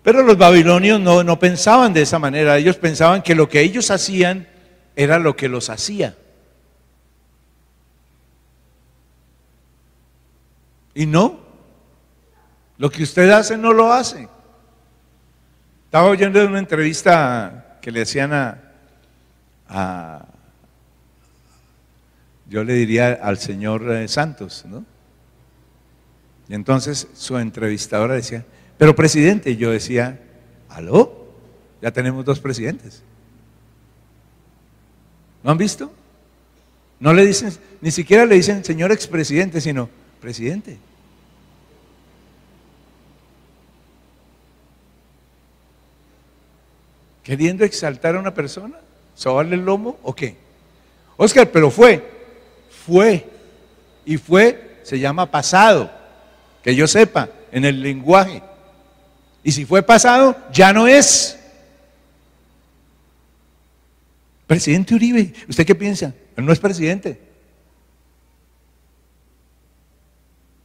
[0.04, 3.90] Pero los babilonios no, no pensaban de esa manera, ellos pensaban que lo que ellos
[3.90, 4.48] hacían
[4.96, 6.16] era lo que los hacía.
[10.94, 11.40] Y no,
[12.78, 14.28] lo que usted hace no lo hace.
[15.86, 18.34] Estaba oyendo una entrevista que le hacían
[19.68, 20.26] a,
[22.50, 24.86] yo le diría al señor eh, Santos, ¿no?
[26.50, 28.46] Y entonces su entrevistadora decía,
[28.78, 30.20] pero presidente, yo decía,
[30.70, 31.28] ¿aló?
[31.82, 33.02] Ya tenemos dos presidentes.
[35.44, 35.92] ¿No han visto?
[37.00, 37.52] No le dicen,
[37.82, 39.90] ni siquiera le dicen señor expresidente, sino
[40.22, 40.78] presidente.
[47.24, 48.78] queriendo exaltar a una persona,
[49.16, 50.36] sobarle el lomo o qué?
[51.18, 52.04] Oscar, pero fue,
[52.86, 53.30] fue,
[54.06, 55.92] y fue, se llama pasado,
[56.62, 58.42] que yo sepa, en el lenguaje.
[59.44, 61.40] Y si fue pasado, ya no es.
[64.48, 66.14] Presidente Uribe, ¿usted qué piensa?
[66.36, 67.20] No es presidente.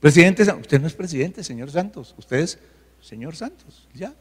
[0.01, 2.59] Presidente, usted no es presidente, señor Santos, usted es
[3.01, 4.15] señor Santos, ya.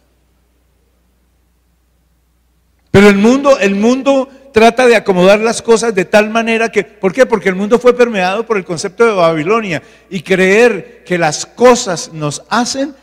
[2.98, 7.14] Pero el mundo, el mundo trata de acomodar las cosas de tal manera que, ¿por
[7.14, 7.28] qué?
[7.28, 12.12] Porque el mundo fue permeado por el concepto de Babilonia y creer que las cosas
[12.12, 12.96] nos hacen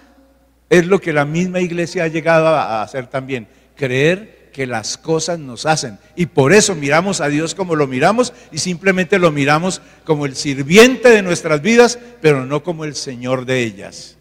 [0.68, 5.38] es lo que la misma iglesia ha llegado a hacer también, creer que las cosas
[5.38, 6.00] nos hacen.
[6.16, 10.34] Y por eso miramos a Dios como lo miramos y simplemente lo miramos como el
[10.34, 14.16] sirviente de nuestras vidas, pero no como el Señor de ellas.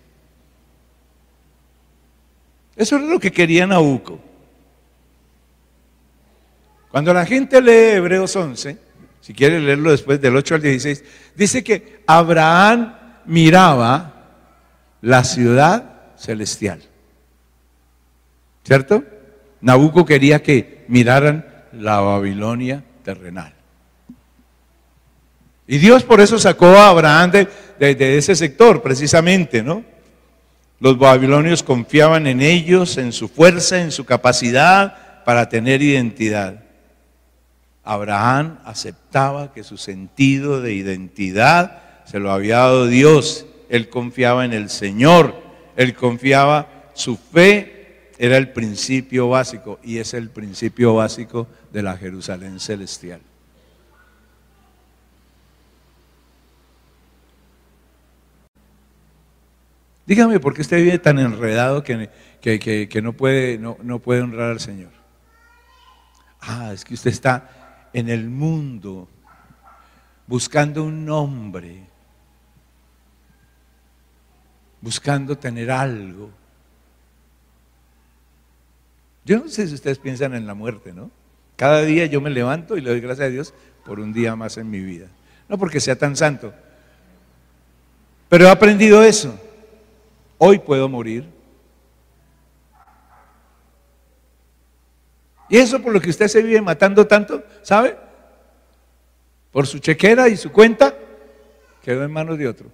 [2.75, 4.32] Eso es lo que quería Nabucco.
[6.93, 8.77] Cuando la gente lee Hebreos 11,
[9.19, 11.03] si quiere leerlo después del 8 al 16,
[11.35, 12.93] dice que Abraham
[13.25, 14.13] miraba
[15.01, 16.83] la ciudad celestial.
[18.63, 19.03] ¿Cierto?
[19.61, 23.55] Nabucco quería que miraran la Babilonia terrenal.
[25.65, 29.83] Y Dios por eso sacó a Abraham de, de, ese sector, precisamente, ¿no?
[30.79, 36.62] Los babilonios confiaban en ellos, en su fuerza, en su capacidad para tener identidad.
[37.83, 43.45] Abraham aceptaba que su sentido de identidad se lo había dado Dios.
[43.69, 45.35] Él confiaba en el Señor.
[45.75, 51.97] Él confiaba, su fe era el principio básico y es el principio básico de la
[51.97, 53.19] Jerusalén celestial.
[60.05, 62.09] Dígame por qué usted vive tan enredado que,
[62.41, 64.91] que, no, puede, no, no puede honrar al Señor.
[66.41, 67.62] Ah, es que usted está
[67.93, 69.07] en el mundo
[70.27, 71.83] buscando un nombre,
[74.81, 76.31] buscando tener algo.
[79.25, 81.11] Yo no sé si ustedes piensan en la muerte, ¿no?
[81.55, 83.53] Cada día yo me levanto y le doy gracias a Dios
[83.85, 85.07] por un día más en mi vida.
[85.47, 86.53] No porque sea tan santo,
[88.27, 89.39] pero he aprendido eso.
[90.39, 91.25] Hoy puedo morir.
[95.49, 97.97] Y eso por lo que usted se vive matando tanto, ¿sabe?
[99.51, 100.95] Por su chequera y su cuenta,
[101.81, 102.71] quedó en manos de otro.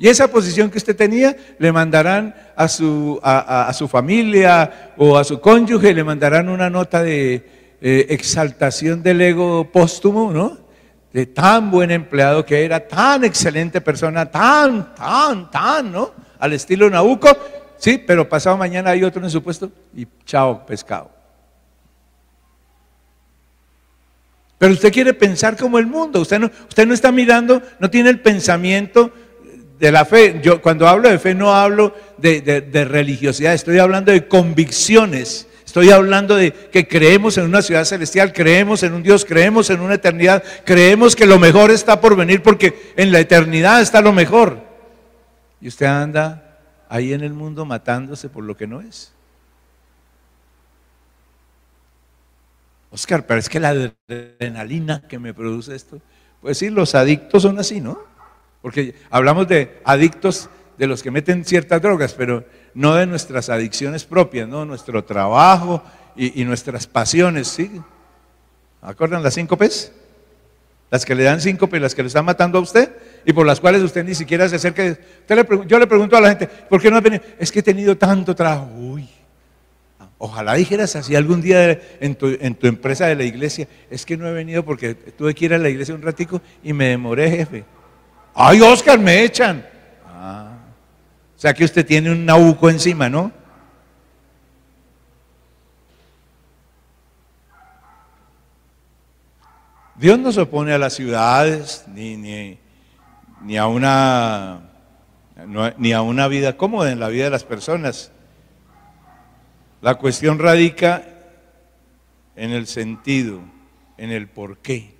[0.00, 5.24] Y esa posición que usted tenía, le mandarán a su, a, su familia o a
[5.24, 10.56] su cónyuge, le mandarán una nota de eh, exaltación del ego póstumo, ¿no?
[11.12, 16.12] De tan buen empleado que era, tan excelente persona, tan, tan, tan, ¿no?
[16.38, 17.36] Al estilo Nabucco,
[17.80, 21.10] sí, pero pasado mañana hay otro en su puesto y chao, pescado.
[24.60, 28.10] Pero usted quiere pensar como el mundo, usted no, usted no está mirando, no tiene
[28.10, 29.10] el pensamiento
[29.80, 30.38] de la fe.
[30.42, 35.48] Yo cuando hablo de fe no hablo de, religiosidad, estoy hablando de convicciones.
[35.64, 39.80] Estoy hablando de que creemos en una ciudad celestial, creemos en un Dios, creemos en
[39.80, 44.12] una eternidad, creemos que lo mejor está por venir porque en la eternidad está lo
[44.12, 44.58] mejor.
[45.60, 46.49] Y usted anda
[46.90, 49.12] ahí en el mundo matándose por lo que no es.
[52.90, 53.68] Oscar, pero es que la
[54.08, 56.00] adrenalina que me produce esto,
[56.42, 58.00] pues sí, los adictos son así, ¿no?
[58.60, 64.04] Porque hablamos de adictos de los que meten ciertas drogas, pero no de nuestras adicciones
[64.04, 64.64] propias, ¿no?
[64.64, 65.84] Nuestro trabajo
[66.16, 67.80] y, nuestras pasiones, ¿sí?
[68.82, 69.92] ¿Acuerdan las cinco P's?
[70.90, 72.92] Las que le dan cinco P, las que le están matando a usted
[73.24, 74.96] y por las cuales usted ni siquiera se acerca.
[75.66, 77.22] yo le pregunto a la gente, ¿por qué no ha venido?
[77.38, 78.70] Es que he tenido tanto trabajo.
[78.76, 79.08] Uy,
[80.18, 84.16] ojalá dijeras así algún día en tu, en tu empresa de la iglesia, es que
[84.16, 87.30] no he venido porque tuve que ir a la iglesia un ratico y me demoré,
[87.30, 87.64] jefe.
[88.34, 89.66] Ay, Oscar, me echan.
[90.06, 90.58] Ah,
[91.36, 93.32] o sea que usted tiene un nabuco encima, ¿no?
[100.00, 102.58] Dios no se opone a las ciudades ni, ni,
[103.56, 104.60] a una,
[105.78, 108.12] ni a una vida cómoda en la vida de las personas.
[109.80, 111.04] La cuestión radica
[112.36, 113.40] en el sentido,
[113.96, 114.94] en el por qué.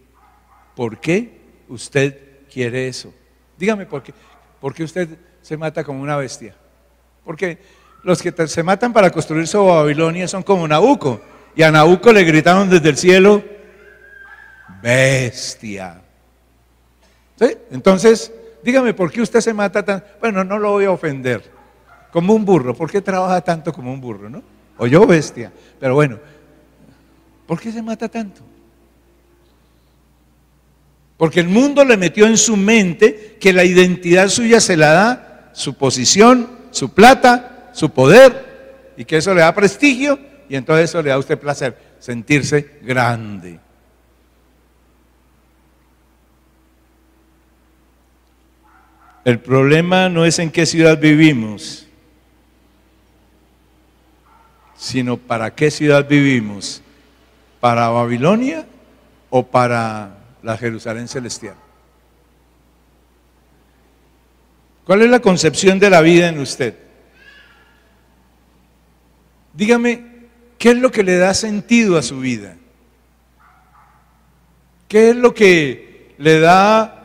[0.74, 3.12] ¿Por qué usted quiere eso?
[3.58, 4.14] Dígame por qué,
[4.60, 6.54] por qué usted se mata como una bestia.
[7.24, 7.58] Porque
[8.02, 11.20] los que se matan para construir su Babilonia son como Nabucco.
[11.54, 13.44] Y a Nabucco le gritaron desde el cielo,
[14.82, 16.02] bestia.
[17.40, 17.56] ¿Sí?
[17.70, 18.30] Entonces,
[18.62, 20.04] dígame, ¿por qué usted se mata tan?
[20.20, 21.42] Bueno, no lo voy a ofender.
[22.12, 22.74] Como un burro.
[22.74, 24.42] ¿Por qué trabaja tanto como un burro, no?
[24.76, 25.50] O yo bestia.
[25.78, 26.18] Pero bueno,
[27.46, 28.42] ¿por qué se mata tanto?
[31.16, 35.50] Porque el mundo le metió en su mente que la identidad suya se la da
[35.54, 41.02] su posición, su plata, su poder, y que eso le da prestigio, y entonces eso
[41.02, 43.60] le da a usted placer, sentirse grande.
[49.30, 51.86] El problema no es en qué ciudad vivimos,
[54.76, 56.82] sino para qué ciudad vivimos.
[57.60, 58.66] ¿Para Babilonia
[59.28, 61.54] o para la Jerusalén celestial.
[64.84, 66.74] ¿Cuál es la concepción de la vida en usted?
[69.54, 70.26] Dígame,
[70.58, 72.56] ¿qué es lo que le da sentido a su vida?
[74.88, 76.99] ¿Qué es lo que le da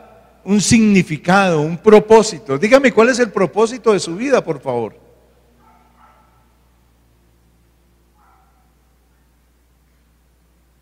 [0.46, 2.58] un significado, un propósito?
[2.58, 4.98] Dígame, ¿cuál es el propósito de su vida, por favor?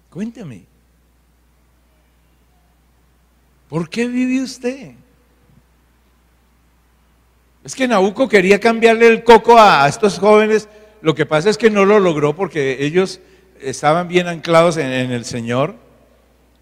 [0.10, 0.66] Cuéntame.
[3.68, 4.92] ¿Por qué vive usted?
[7.64, 10.70] Es que Nabucco quería cambiarle el coco a, estos jóvenes.
[11.02, 13.22] Lo que pasa es que no lo logró porque ellos
[13.60, 15.76] estaban bien anclados en, el Señor.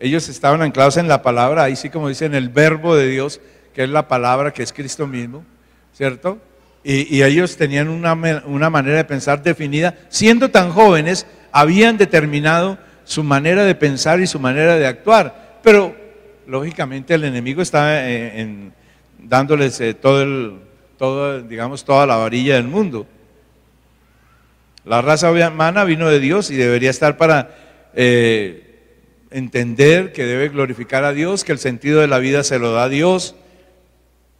[0.01, 3.39] Ellos estaban anclados en la palabra, ahí sí como dicen, el verbo de Dios,
[3.73, 5.45] que es la palabra, que es Cristo mismo,
[5.93, 6.39] ¿cierto?
[6.83, 8.13] Y, ellos tenían una,
[8.45, 9.93] una manera de pensar definida.
[10.09, 15.59] Siendo tan jóvenes, habían determinado su manera de pensar y su manera de actuar.
[15.61, 15.95] Pero
[16.47, 18.73] lógicamente el enemigo está en,
[19.19, 20.55] dándoles eh, todo el,
[20.97, 23.05] todo, digamos, toda la varilla del mundo.
[24.83, 27.55] La raza humana vino de Dios y debería estar para
[27.93, 28.70] eh,
[29.31, 32.83] entender que debe glorificar a Dios, que el sentido de la vida se lo da
[32.83, 33.35] a Dios,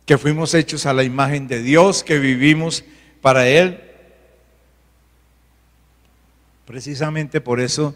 [0.05, 2.83] que fuimos hechos a la imagen de Dios, que vivimos
[3.21, 3.81] para Él.
[6.65, 7.95] Precisamente por eso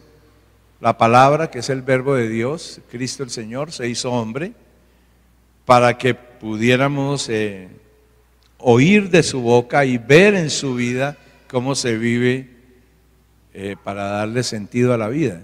[0.82, 4.54] la palabra, que es el verbo de Dios, Cristo el Señor, se hizo hombre,
[5.66, 7.70] para que pudiéramos eh,
[8.58, 11.18] oír de su boca y ver en su vida
[11.48, 12.50] cómo se vive
[13.54, 15.42] eh, para darle sentido a la vida.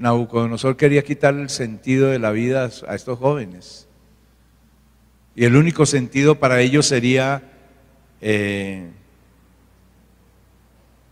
[0.00, 3.86] Nabucodonosor quería quitar el sentido de la vida a estos jóvenes.
[5.34, 7.42] Y el único sentido para ellos sería
[8.22, 8.88] eh,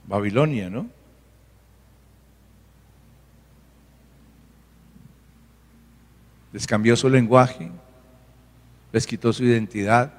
[0.06, 0.88] Babilonia, ¿no?
[6.54, 7.70] Les cambió su lenguaje,
[8.90, 10.14] les quitó su identidad,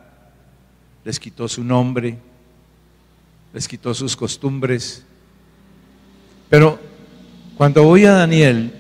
[1.04, 2.20] les quitó su nombre,
[3.52, 5.04] les quitó sus costumbres.
[6.52, 6.89] Pero
[7.60, 8.72] cuando voy a Daniel,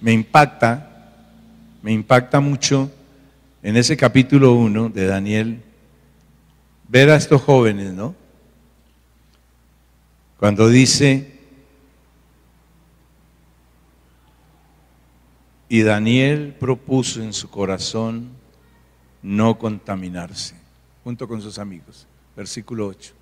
[0.00, 1.12] me impacta,
[1.82, 2.90] me impacta mucho
[3.62, 5.62] en ese capítulo 1 de Daniel,
[6.88, 8.14] ver a estos jóvenes, ¿no?
[10.38, 11.38] Cuando dice,
[15.68, 18.30] y Daniel propuso en su corazón
[19.20, 20.54] no contaminarse,
[21.04, 22.06] junto con sus amigos.
[22.34, 23.17] Versículo 8.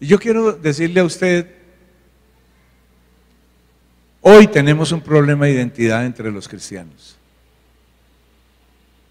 [0.00, 1.48] Y yo quiero decirle a usted,
[4.20, 7.16] hoy tenemos un problema de identidad entre los cristianos.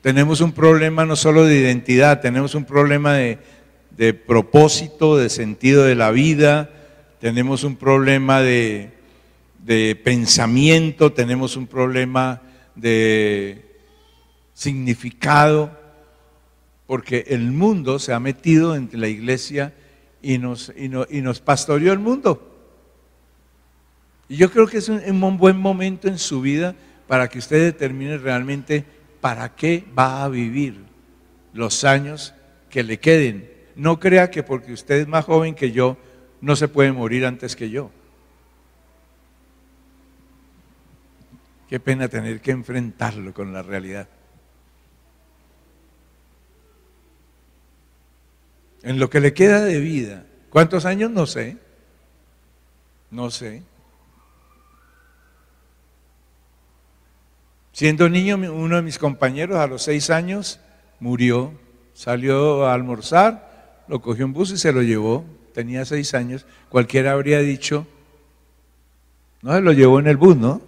[0.02, 5.96] Tenemos un problema no solo de identidad, tenemos un problema de, propósito, de sentido de
[5.96, 6.70] la vida,
[7.20, 8.92] tenemos un problema de,
[9.66, 12.42] de pensamiento, tenemos un problema
[12.76, 13.66] de
[14.54, 15.78] significado,
[16.86, 19.74] porque el mundo se ha metido entre la iglesia
[20.22, 22.56] y nos, y, nos pastoreó el mundo.
[24.30, 26.76] Y yo creo que es un, buen momento en su vida
[27.08, 28.84] para que usted determine realmente
[29.22, 30.86] para qué va a vivir
[31.54, 32.34] los años
[32.70, 33.50] que le queden.
[33.76, 35.98] No crea que porque usted es más joven que yo,
[36.42, 37.92] no se puede morir antes que yo.
[41.70, 44.08] Qué pena tener que enfrentarlo con la realidad.
[48.88, 51.12] En lo que le queda de vida, ¿cuántos años?
[51.12, 51.58] No sé.
[53.12, 53.62] No sé.
[57.74, 60.62] Siendo niño, uno de mis compañeros a los seis años
[61.02, 61.52] murió,
[61.94, 65.26] salió a almorzar, lo cogió un bus y se lo llevó.
[65.54, 66.46] Tenía seis años.
[66.70, 67.86] Cualquiera habría dicho,
[69.42, 70.62] no, se lo llevó en el bus, ¿no?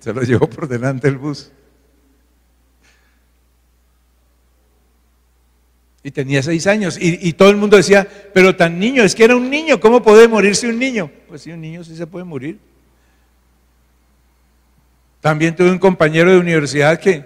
[0.00, 1.52] Se lo llevó por delante del bus.
[6.06, 6.96] Y tenía seis años.
[7.00, 10.28] Y, todo el mundo decía, pero tan niño, es que era un niño, ¿cómo puede
[10.28, 11.10] morirse un niño?
[11.26, 12.60] Pues sí, un niño sí se puede morir.
[15.20, 17.24] También tuve un compañero de universidad que,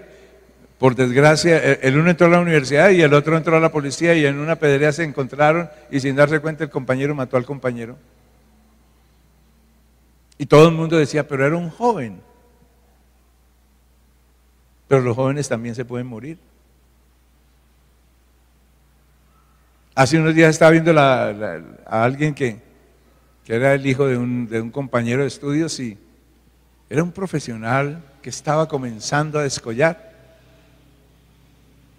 [0.79, 3.71] por desgracia, e, el uno entró a la universidad y el otro entró a la
[3.71, 7.45] policía y en una pedrea se encontraron y sin darse cuenta el compañero mató al
[7.45, 7.99] compañero.
[10.39, 12.19] Y todo el mundo decía, pero era un joven.
[14.87, 16.39] Pero los jóvenes también se pueden morir.
[19.93, 22.59] Hace unos días estaba viendo a alguien que,
[23.45, 25.97] era el hijo de un, compañero de estudios y
[26.89, 30.09] era un profesional que estaba comenzando a descollar.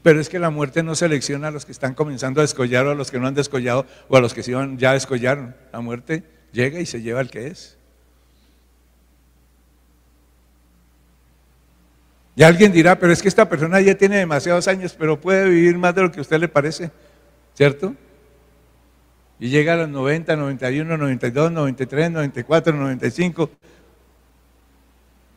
[0.03, 2.93] Pero es que la muerte no selecciona a los que están comenzando a descollar o
[2.93, 5.55] a los que no han descollado o a los que ya descollaron.
[5.72, 7.76] La muerte llega y se lleva al que es.
[12.34, 15.76] Y alguien dirá, pero es que esta persona ya tiene demasiados años, pero puede vivir
[15.76, 16.90] más de lo que a usted le parece.
[17.55, 17.94] ¿Cierto?
[19.38, 23.50] Y llega a los 90, 91, 92, 93, 94, 95.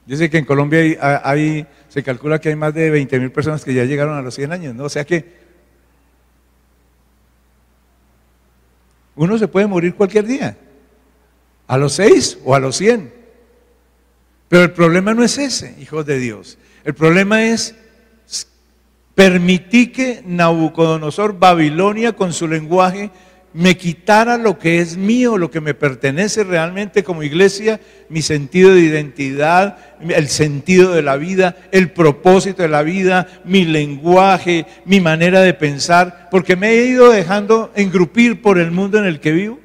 [0.05, 0.79] Dice que en Colombia
[1.23, 4.35] hay, se calcula que hay más de 20 mil personas que ya llegaron a los
[4.35, 4.83] 100 años, ¿no?
[4.83, 5.45] O sea que
[9.15, 10.57] uno se puede morir cualquier día,
[11.67, 13.11] a los 6 o a los 100.
[14.47, 16.59] Pero el problema no es ese, hijos de Dios.
[16.83, 17.75] El problema es
[19.15, 23.11] Permití que Nabucodonosor, Babilonia, con su lenguaje,
[23.53, 28.75] me quitara lo que es mío, lo que me pertenece realmente como iglesia, mi sentido
[28.75, 34.99] de identidad, el sentido de la vida, el propósito de la vida, mi lenguaje, mi
[34.99, 39.31] manera de pensar, porque me he ido dejando engrupir por el mundo en el que
[39.31, 39.59] vivo.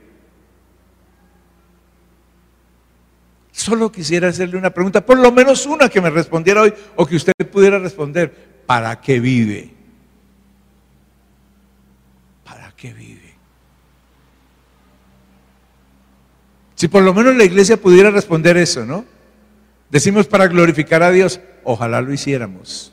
[3.51, 7.17] Solo quisiera hacerle una pregunta, por lo menos una que me respondiera hoy o que
[7.17, 8.50] usted pudiera responder.
[8.71, 9.69] ¿Para qué vive?
[12.45, 13.35] ¿Para qué vive?
[16.77, 19.05] Si por lo menos la iglesia pudiera responder eso, ¿no?
[19.91, 22.93] Decimos para glorificar a Dios, ojalá lo hiciéramos.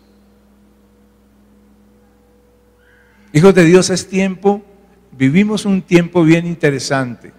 [3.31, 4.65] Hijos de Dios, es tiempo,
[5.11, 7.33] vivimos un tiempo bien interesante.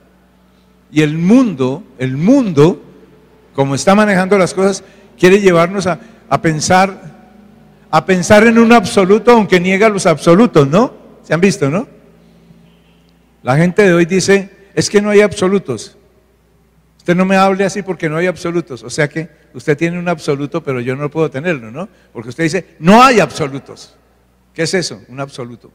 [0.93, 2.85] Y el mundo, el mundo,
[3.53, 4.85] como está manejando las cosas,
[5.19, 7.18] quiere llevarnos a, a pensar
[7.91, 10.95] a pensar en un absoluto aunque niega los absolutos, ¿no?
[11.23, 11.89] ¿Se han visto, no?
[13.43, 15.97] La gente de hoy dice, es que no hay absolutos.
[16.99, 18.83] Usted no me hable así porque no hay absolutos.
[18.83, 21.89] O sea que usted tiene un absoluto, pero yo no puedo tenerlo, ¿no?
[22.13, 23.97] Porque usted dice, no hay absolutos.
[24.53, 25.01] ¿Qué es eso?
[25.09, 25.71] Un absoluto.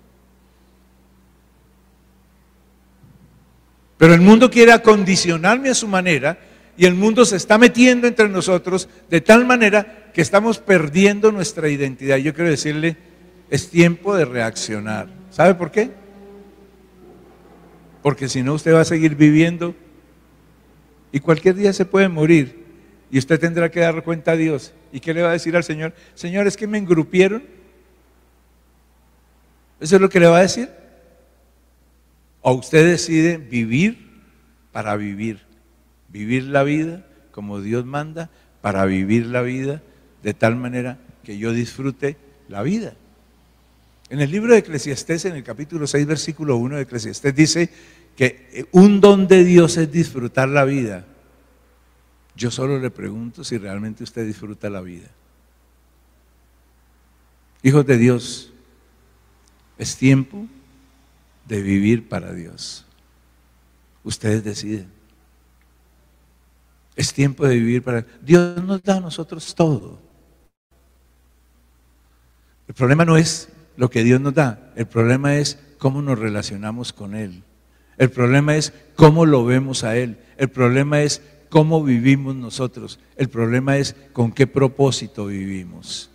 [3.97, 6.37] Pero el mundo quiere acondicionarme a su manera
[6.75, 11.69] y el mundo se está metiendo entre nosotros de tal manera que estamos perdiendo nuestra
[11.69, 12.17] identidad.
[12.17, 12.97] Yo quiero decirle,
[13.49, 15.07] es tiempo de reaccionar.
[15.29, 15.91] ¿Sabe por qué?
[18.01, 19.75] Porque si no, usted va a seguir viviendo
[21.11, 22.63] y cualquier día se puede morir
[23.11, 24.73] y usted tendrá que dar cuenta a Dios.
[24.91, 25.93] ¿Y qué le va a decir al Señor?
[26.15, 27.43] Señor, es que me engrupieron.
[29.79, 30.69] ¿Eso es lo que le va a decir?
[32.41, 34.21] O usted decide vivir
[34.71, 35.52] para vivir
[36.13, 38.29] vivir la vida como Dios manda,
[38.61, 39.81] para vivir la vida
[40.21, 42.15] de tal manera que yo disfrute
[42.47, 42.93] la vida.
[44.09, 47.69] En el libro de Eclesiastés, en el capítulo 6, versículo 1 de Eclesiastés, dice
[48.15, 51.05] que un don de Dios es disfrutar la vida.
[52.35, 55.07] Yo solo le pregunto si realmente usted disfruta la vida.
[57.63, 58.53] Hijos de Dios,
[59.77, 60.47] es tiempo
[61.47, 62.85] de vivir para Dios.
[64.03, 65.02] Ustedes deciden.
[66.95, 68.05] Es tiempo de vivir para...
[68.21, 69.99] Dios nos da a nosotros todo.
[72.67, 76.93] El problema no es lo que Dios nos da, el problema es cómo nos relacionamos
[76.93, 77.43] con Él.
[77.97, 80.17] El problema es cómo lo vemos a Él.
[80.37, 82.99] El problema es cómo vivimos nosotros.
[83.15, 86.09] El problema es con qué propósito vivimos.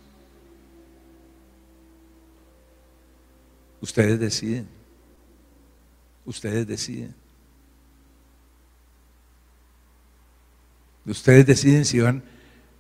[3.81, 4.67] Ustedes deciden.
[6.25, 7.15] Ustedes deciden.
[11.09, 12.23] Ustedes deciden si van,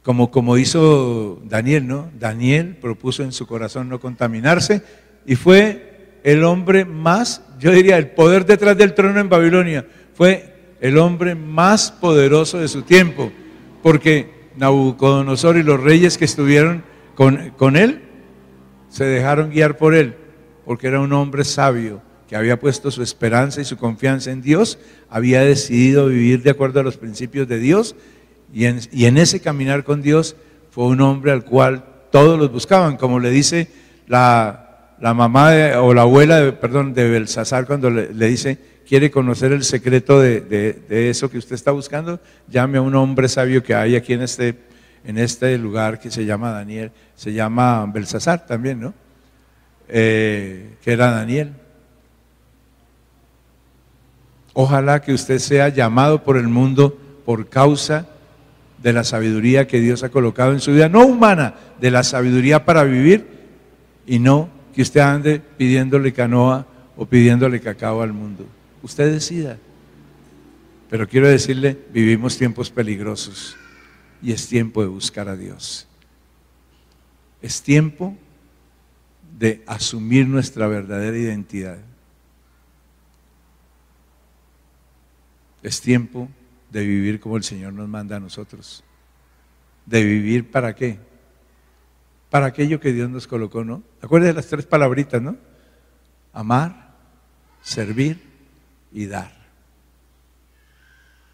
[0.02, 2.10] como, como hizo Daniel, ¿no?
[2.18, 4.82] Daniel propuso en su corazón no contaminarse
[5.26, 10.54] y fue el hombre más, yo diría, el poder detrás del trono en Babilonia, fue
[10.80, 13.32] el hombre más poderoso de su tiempo,
[13.82, 16.82] porque Nabucodonosor y los reyes que estuvieron
[17.14, 18.02] con, con él
[18.88, 20.16] se dejaron guiar por él,
[20.64, 24.78] porque era un hombre sabio que había puesto su esperanza y su confianza en Dios,
[25.08, 27.96] había decidido vivir de acuerdo a los principios de Dios
[28.52, 30.36] y en, ese caminar con Dios
[30.70, 33.68] fue un hombre al cual todos los buscaban, como le dice
[34.06, 39.64] la, mamá o la abuela, de, perdón, de Belsasar cuando le, dice, quiere conocer el
[39.64, 44.14] secreto de, eso que usted está buscando, llame a un hombre sabio que hay aquí
[44.14, 44.56] en este,
[45.04, 48.94] este lugar que se llama Daniel, se llama Belsasar también, ¿no?
[49.90, 51.52] Eh, que era Daniel.
[54.52, 58.06] Ojalá que usted sea llamado por el mundo por causa
[58.82, 62.64] de la sabiduría que Dios ha colocado en su vida, no humana, de la sabiduría
[62.64, 63.26] para vivir
[64.06, 66.66] y no que usted ande pidiéndole canoa
[66.96, 68.46] o pidiéndole cacao al mundo.
[68.82, 69.58] Usted decida.
[70.88, 73.56] Pero quiero decirle, vivimos tiempos peligrosos
[74.22, 75.86] y es tiempo de buscar a Dios.
[77.42, 78.16] Es tiempo
[79.38, 81.78] de asumir nuestra verdadera identidad.
[85.62, 86.28] Es tiempo
[86.70, 88.84] de vivir como el Señor nos manda a nosotros.
[89.86, 90.98] De vivir para qué?
[92.30, 93.82] Para aquello que Dios nos colocó, ¿no?
[94.02, 95.36] Acuérdense de las tres palabritas, ¿no?
[96.32, 96.94] Amar,
[97.62, 98.20] servir
[98.92, 99.32] y dar.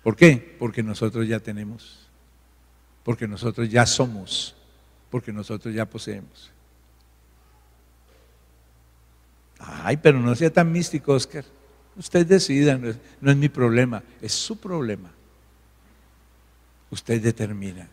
[0.02, 0.56] ¿Por qué?
[0.58, 2.08] Porque nosotros ya tenemos.
[3.02, 4.54] Porque nosotros ya somos.
[5.10, 6.52] Porque nosotros ya poseemos.
[9.58, 11.44] Ay, pero no sea tan místico, Oscar.
[11.96, 12.78] Usted decida,
[13.20, 15.10] no es mi problema, es su problema
[16.90, 17.88] usted determina.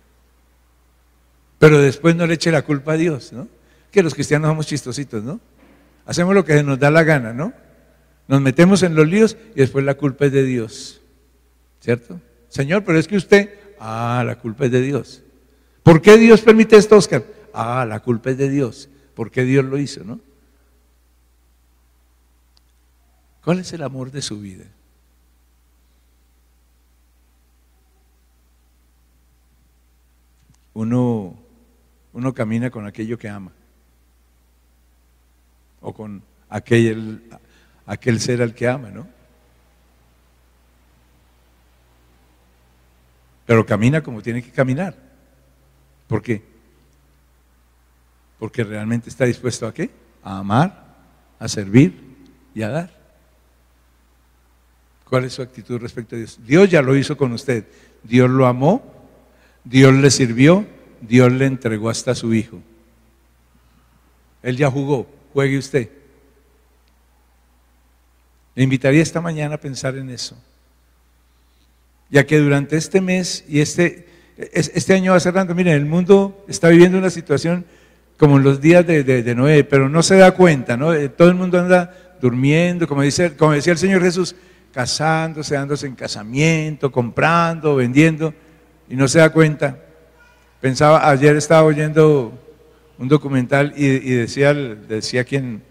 [1.59, 3.47] Pero después no le eche la culpa a Dios, ¿no?
[3.91, 5.39] Que los cristianos somos chistositos, ¿no?
[6.05, 7.53] Hacemos lo que nos da la gana, ¿no?
[8.27, 11.01] Nos metemos en los líos y después la culpa es de Dios.
[11.79, 12.19] ¿Cierto?
[12.47, 15.23] Señor, pero es que usted, ah, la culpa es de Dios.
[15.83, 17.23] ¿Por qué Dios permite esto, Oscar?
[17.53, 18.89] Ah, la culpa es de Dios.
[19.13, 20.19] ¿Por qué Dios lo hizo, no?
[23.43, 24.65] ¿Cuál es el amor de su vida?
[30.73, 31.35] Uno,
[32.13, 33.51] uno camina con aquello que ama
[35.81, 37.23] o con aquel,
[37.85, 39.07] aquel ser al que ama, ¿no?
[43.45, 44.95] Pero camina como tiene que caminar.
[46.07, 46.43] ¿Por qué?
[48.39, 49.89] Porque realmente está dispuesto a qué?
[50.23, 50.95] A amar,
[51.39, 51.99] a servir
[52.53, 53.01] y a dar.
[55.03, 56.39] ¿Cuál es su actitud respecto a Dios?
[56.45, 57.65] Dios ya lo hizo con usted.
[58.03, 58.90] Dios lo amó,
[59.63, 60.65] Dios le sirvió,
[61.01, 62.59] Dios le entregó hasta su hijo.
[64.43, 65.89] Él ya jugó, juegue usted.
[68.55, 70.37] Le invitaría esta mañana a pensar en eso.
[72.09, 74.07] Ya que durante este mes y este,
[74.37, 77.65] este año va cerrando, miren, el mundo está viviendo una situación
[78.17, 80.93] como en los días de, de, Noé, pero no se da cuenta, ¿no?
[80.93, 84.35] Eh, todo el mundo anda durmiendo, como, dice, como decía el Señor Jesús,
[84.71, 88.33] casándose, dándose en casamiento, comprando, vendiendo,
[88.91, 89.77] y no se da cuenta.
[90.59, 92.37] Pensaba, ayer estaba oyendo
[92.97, 95.63] un documental y, decía, decía quien,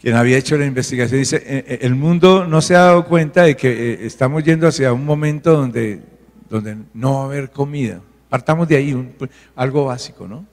[0.00, 3.42] quien había hecho la investigación, dice, eh, eh, el mundo no se ha dado cuenta
[3.42, 6.00] de que eh, estamos yendo hacia un momento donde,
[6.48, 8.00] donde no va a haber comida.
[8.28, 9.16] Partamos de ahí,
[9.56, 10.46] algo básico, ¿no?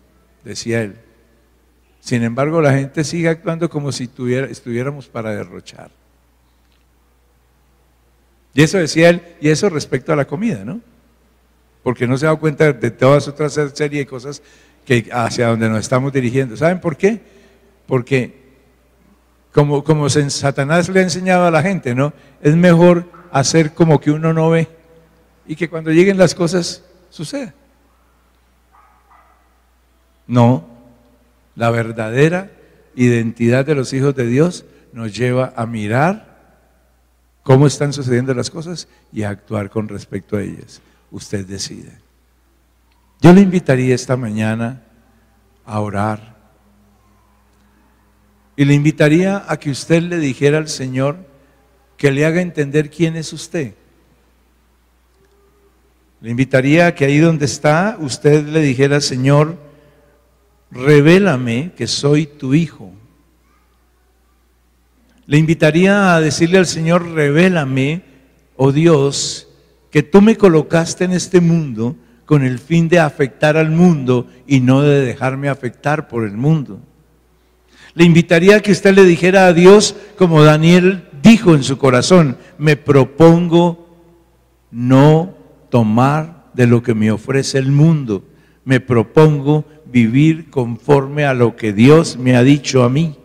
[0.43, 0.95] Decía él.
[1.99, 4.10] Sin embargo, la gente sigue actuando como si
[4.49, 5.91] estuviéramos para derrochar.
[8.56, 10.82] Y eso decía él, y eso respecto a la comida, ¿no?
[11.84, 14.41] Porque no se ha dado cuenta de todas otras series de cosas
[14.86, 16.57] que hacia donde nos estamos dirigiendo.
[16.57, 17.21] ¿Saben por qué?
[17.86, 18.41] Porque
[19.51, 22.13] como, como Satanás le ha enseñado a la gente, ¿no?
[22.41, 24.67] Es mejor hacer como que uno no ve
[25.45, 27.53] y que cuando lleguen las cosas suceda.
[30.25, 30.65] No,
[31.55, 32.49] la verdadera
[32.95, 36.34] identidad de los hijos de Dios nos lleva a mirar
[37.43, 40.81] cómo están sucediendo las cosas y a actuar con respecto a ellas.
[41.14, 41.99] Usted decide.
[43.22, 44.82] Yo le invitaría esta mañana
[45.64, 46.36] a orar.
[48.55, 51.18] Y le invitaría a que usted le dijera al Señor
[51.97, 53.76] que le haga entender quién es usted.
[56.20, 59.59] Le invitaría a que ahí donde está usted le dijera, Señor,
[60.72, 62.91] revélame que soy tu hijo.
[65.28, 68.01] Le invitaría a decirle al Señor, revélame,
[68.55, 69.47] oh Dios,
[69.93, 74.59] que tú me colocaste en este mundo con el fin de afectar al mundo y
[74.59, 76.79] no de dejarme afectar por el mundo.
[77.93, 82.37] Le invitaría a que usted le dijera a Dios, como Daniel dijo en su corazón,
[82.57, 83.87] me propongo
[84.71, 85.35] no
[85.69, 88.23] tomar de lo que me ofrece el mundo,
[88.65, 93.15] me propongo vivir conforme a lo que Dios me ha dicho a mí.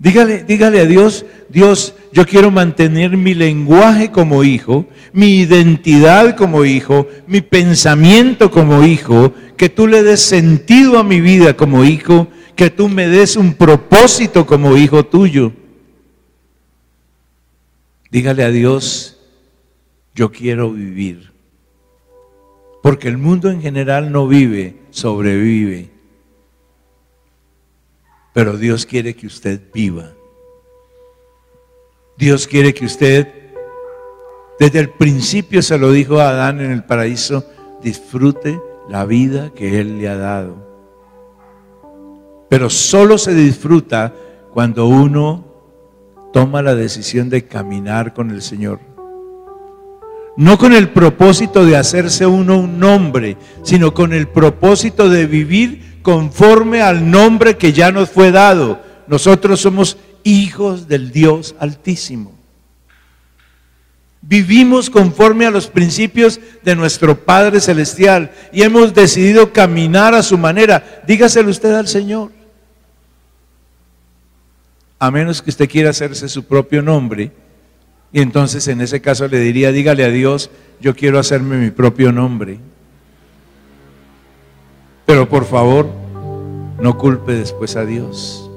[0.00, 6.64] Dígale, dígale a Dios, Dios, yo quiero mantener mi lenguaje como hijo, mi identidad como
[6.64, 12.28] hijo, mi pensamiento como hijo, que tú le des sentido a mi vida como hijo,
[12.56, 15.52] que tú me des un propósito como hijo tuyo.
[18.10, 19.20] Dígale a Dios,
[20.14, 21.30] yo quiero vivir.
[22.82, 25.90] Porque el mundo en general no vive, sobrevive.
[28.32, 30.12] Pero Dios quiere que usted viva.
[32.16, 33.28] Dios quiere que usted,
[34.58, 37.44] desde el principio se lo dijo a Adán en el paraíso,
[37.82, 40.70] disfrute la vida que Él le ha dado.
[42.48, 44.12] Pero solo se disfruta
[44.52, 45.44] cuando uno
[46.32, 48.80] toma la decisión de caminar con el Señor.
[50.36, 55.89] No con el propósito de hacerse uno un nombre, sino con el propósito de vivir
[56.02, 58.80] conforme al nombre que ya nos fue dado.
[59.06, 62.40] Nosotros somos hijos del Dios Altísimo.
[64.22, 70.36] Vivimos conforme a los principios de nuestro Padre Celestial y hemos decidido caminar a su
[70.36, 71.02] manera.
[71.06, 72.30] Dígaselo usted al Señor.
[74.98, 77.32] A menos que usted quiera hacerse su propio nombre.
[78.12, 82.12] Y entonces en ese caso le diría, dígale a Dios, yo quiero hacerme mi propio
[82.12, 82.58] nombre.
[85.10, 85.88] Pero por favor,
[86.78, 88.48] no culpe después a Dios.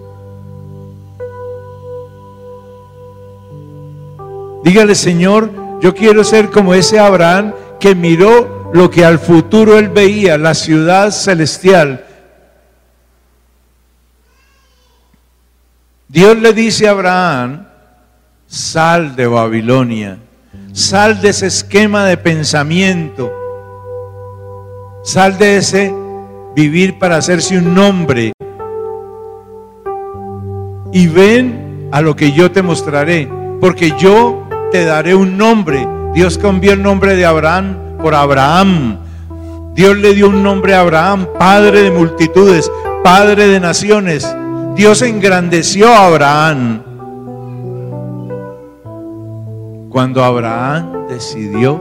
[4.63, 5.49] Dígale, Señor,
[5.81, 10.53] yo quiero ser como ese Abraham que miró lo que al futuro él veía, la
[10.53, 12.05] ciudad celestial.
[16.07, 17.67] Dios le dice a Abraham,
[18.45, 20.19] sal de Babilonia,
[20.71, 23.33] sal de ese esquema de pensamiento,
[25.03, 26.02] sal de ese
[26.55, 28.33] vivir para hacerse un nombre
[30.91, 33.27] y ven a lo que yo te mostraré,
[33.59, 35.87] porque yo te daré un nombre.
[36.13, 38.99] Dios cambió el nombre de Abraham por Abraham.
[39.73, 42.71] Dios le dio un nombre a Abraham, padre de multitudes,
[43.03, 44.27] padre de naciones.
[44.75, 46.81] Dios engrandeció a Abraham.
[49.89, 51.79] Cuando Abraham decidió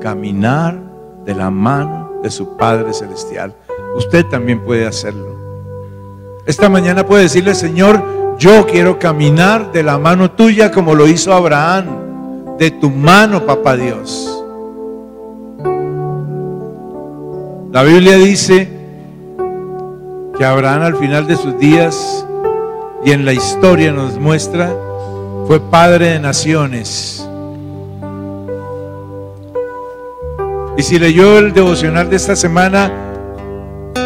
[0.00, 0.78] caminar
[1.24, 3.54] de la mano de su Padre Celestial.
[3.98, 5.36] Usted también puede hacerlo.
[6.46, 8.00] Esta mañana puede decirle, Señor,
[8.38, 13.76] yo quiero caminar de la mano tuya como lo hizo Abraham, de tu mano, papá
[13.76, 14.40] Dios.
[17.72, 18.68] La Biblia dice
[20.38, 22.24] que Abraham al final de sus días
[23.04, 24.72] y en la historia nos muestra,
[25.48, 27.28] fue padre de naciones.
[30.76, 33.07] Y si leyó el devocional de esta semana,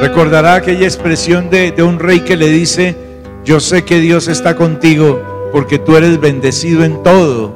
[0.00, 2.96] recordará aquella expresión de, de, un rey que le dice,
[3.44, 5.20] yo sé que Dios está contigo
[5.52, 7.54] porque tú eres bendecido en todo.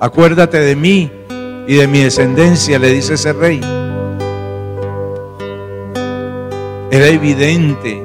[0.00, 1.10] Acuérdate de mí
[1.66, 3.60] y de mi descendencia, le dice ese rey.
[6.90, 8.02] Era evidente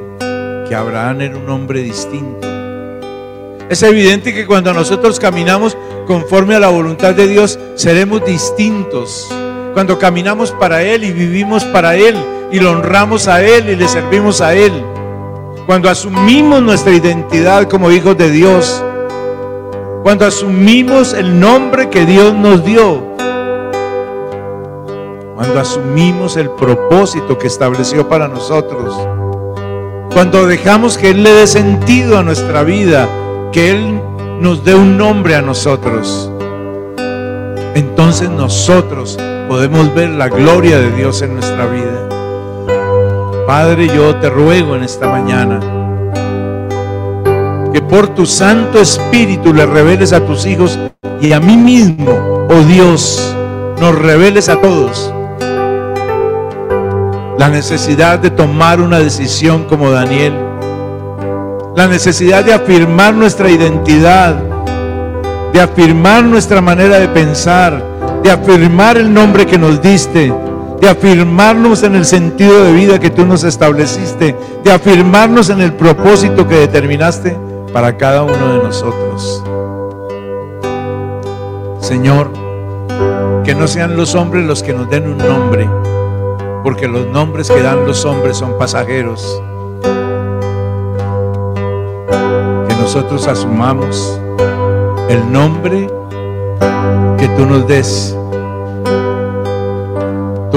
[0.67, 2.47] que Abraham era un hombre distinto.
[3.69, 9.27] Es evidente que cuando nosotros caminamos conforme a la voluntad de Dios, seremos distintos.
[9.73, 12.15] Cuando caminamos para Él y vivimos para Él
[12.51, 14.71] y lo honramos a Él y le servimos a Él.
[15.65, 18.83] Cuando asumimos nuestra identidad como hijos de Dios.
[20.03, 23.03] Cuando asumimos el nombre que Dios nos dio.
[25.35, 28.95] Cuando asumimos el propósito que estableció para nosotros.
[30.13, 33.07] Cuando dejamos que Él le dé sentido a nuestra vida
[33.51, 34.01] que Él
[34.39, 36.31] nos dé un nombre a nosotros,
[37.75, 39.17] entonces nosotros
[39.47, 42.06] podemos ver la gloria de Dios en nuestra vida.
[43.47, 45.61] Padre, yo te ruego en esta mañana
[47.71, 50.77] que por tu Santo Espíritu le reveles a tus hijos
[51.21, 52.11] y a mí mismo,
[52.49, 53.33] oh Dios,
[53.79, 55.13] nos reveles a todos
[57.39, 60.33] la necesidad de tomar una decisión como Daniel
[61.77, 64.35] la necesidad de afirmar nuestra identidad,
[65.53, 67.81] de afirmar nuestra manera de pensar,
[68.23, 70.33] de afirmar el nombre que nos diste,
[70.79, 75.73] de afirmarnos en el sentido de vida que tú nos estableciste, de afirmarnos en el
[75.73, 77.37] propósito que determinaste
[77.73, 79.43] para cada uno de nosotros.
[81.79, 82.31] Señor,
[83.43, 85.69] que no sean los hombres los que nos den un nombre,
[86.63, 89.41] porque los nombres que dan los hombres son pasajeros
[92.87, 94.17] nosotros asumamos
[95.09, 95.89] el nombre
[97.19, 98.16] que tú nos des.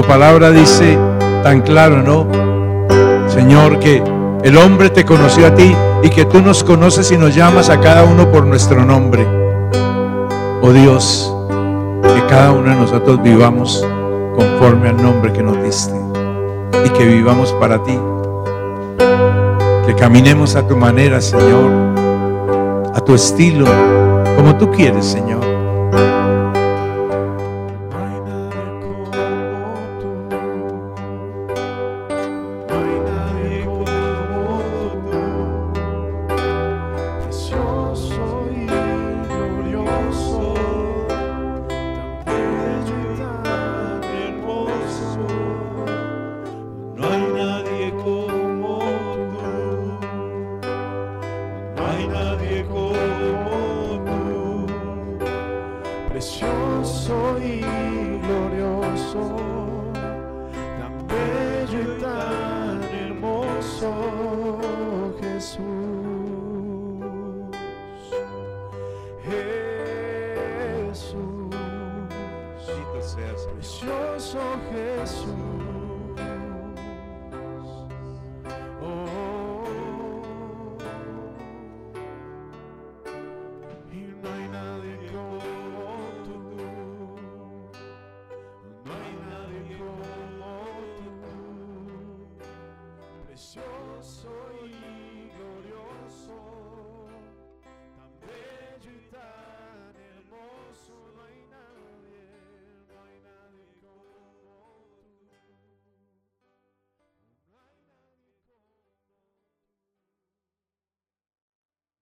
[0.01, 0.97] Tu palabra dice
[1.43, 2.25] tan claro, ¿no?
[3.29, 4.01] Señor, que
[4.41, 7.79] el hombre te conoció a ti y que tú nos conoces y nos llamas a
[7.79, 9.27] cada uno por nuestro nombre.
[10.63, 11.31] Oh Dios,
[12.01, 13.87] que cada uno de nosotros vivamos
[14.35, 15.93] conforme al nombre que nos diste
[16.83, 17.99] y que vivamos para ti.
[19.85, 21.69] Que caminemos a tu manera, Señor
[22.93, 23.65] a tu estilo,
[24.35, 25.30] como tú quieres, Señor.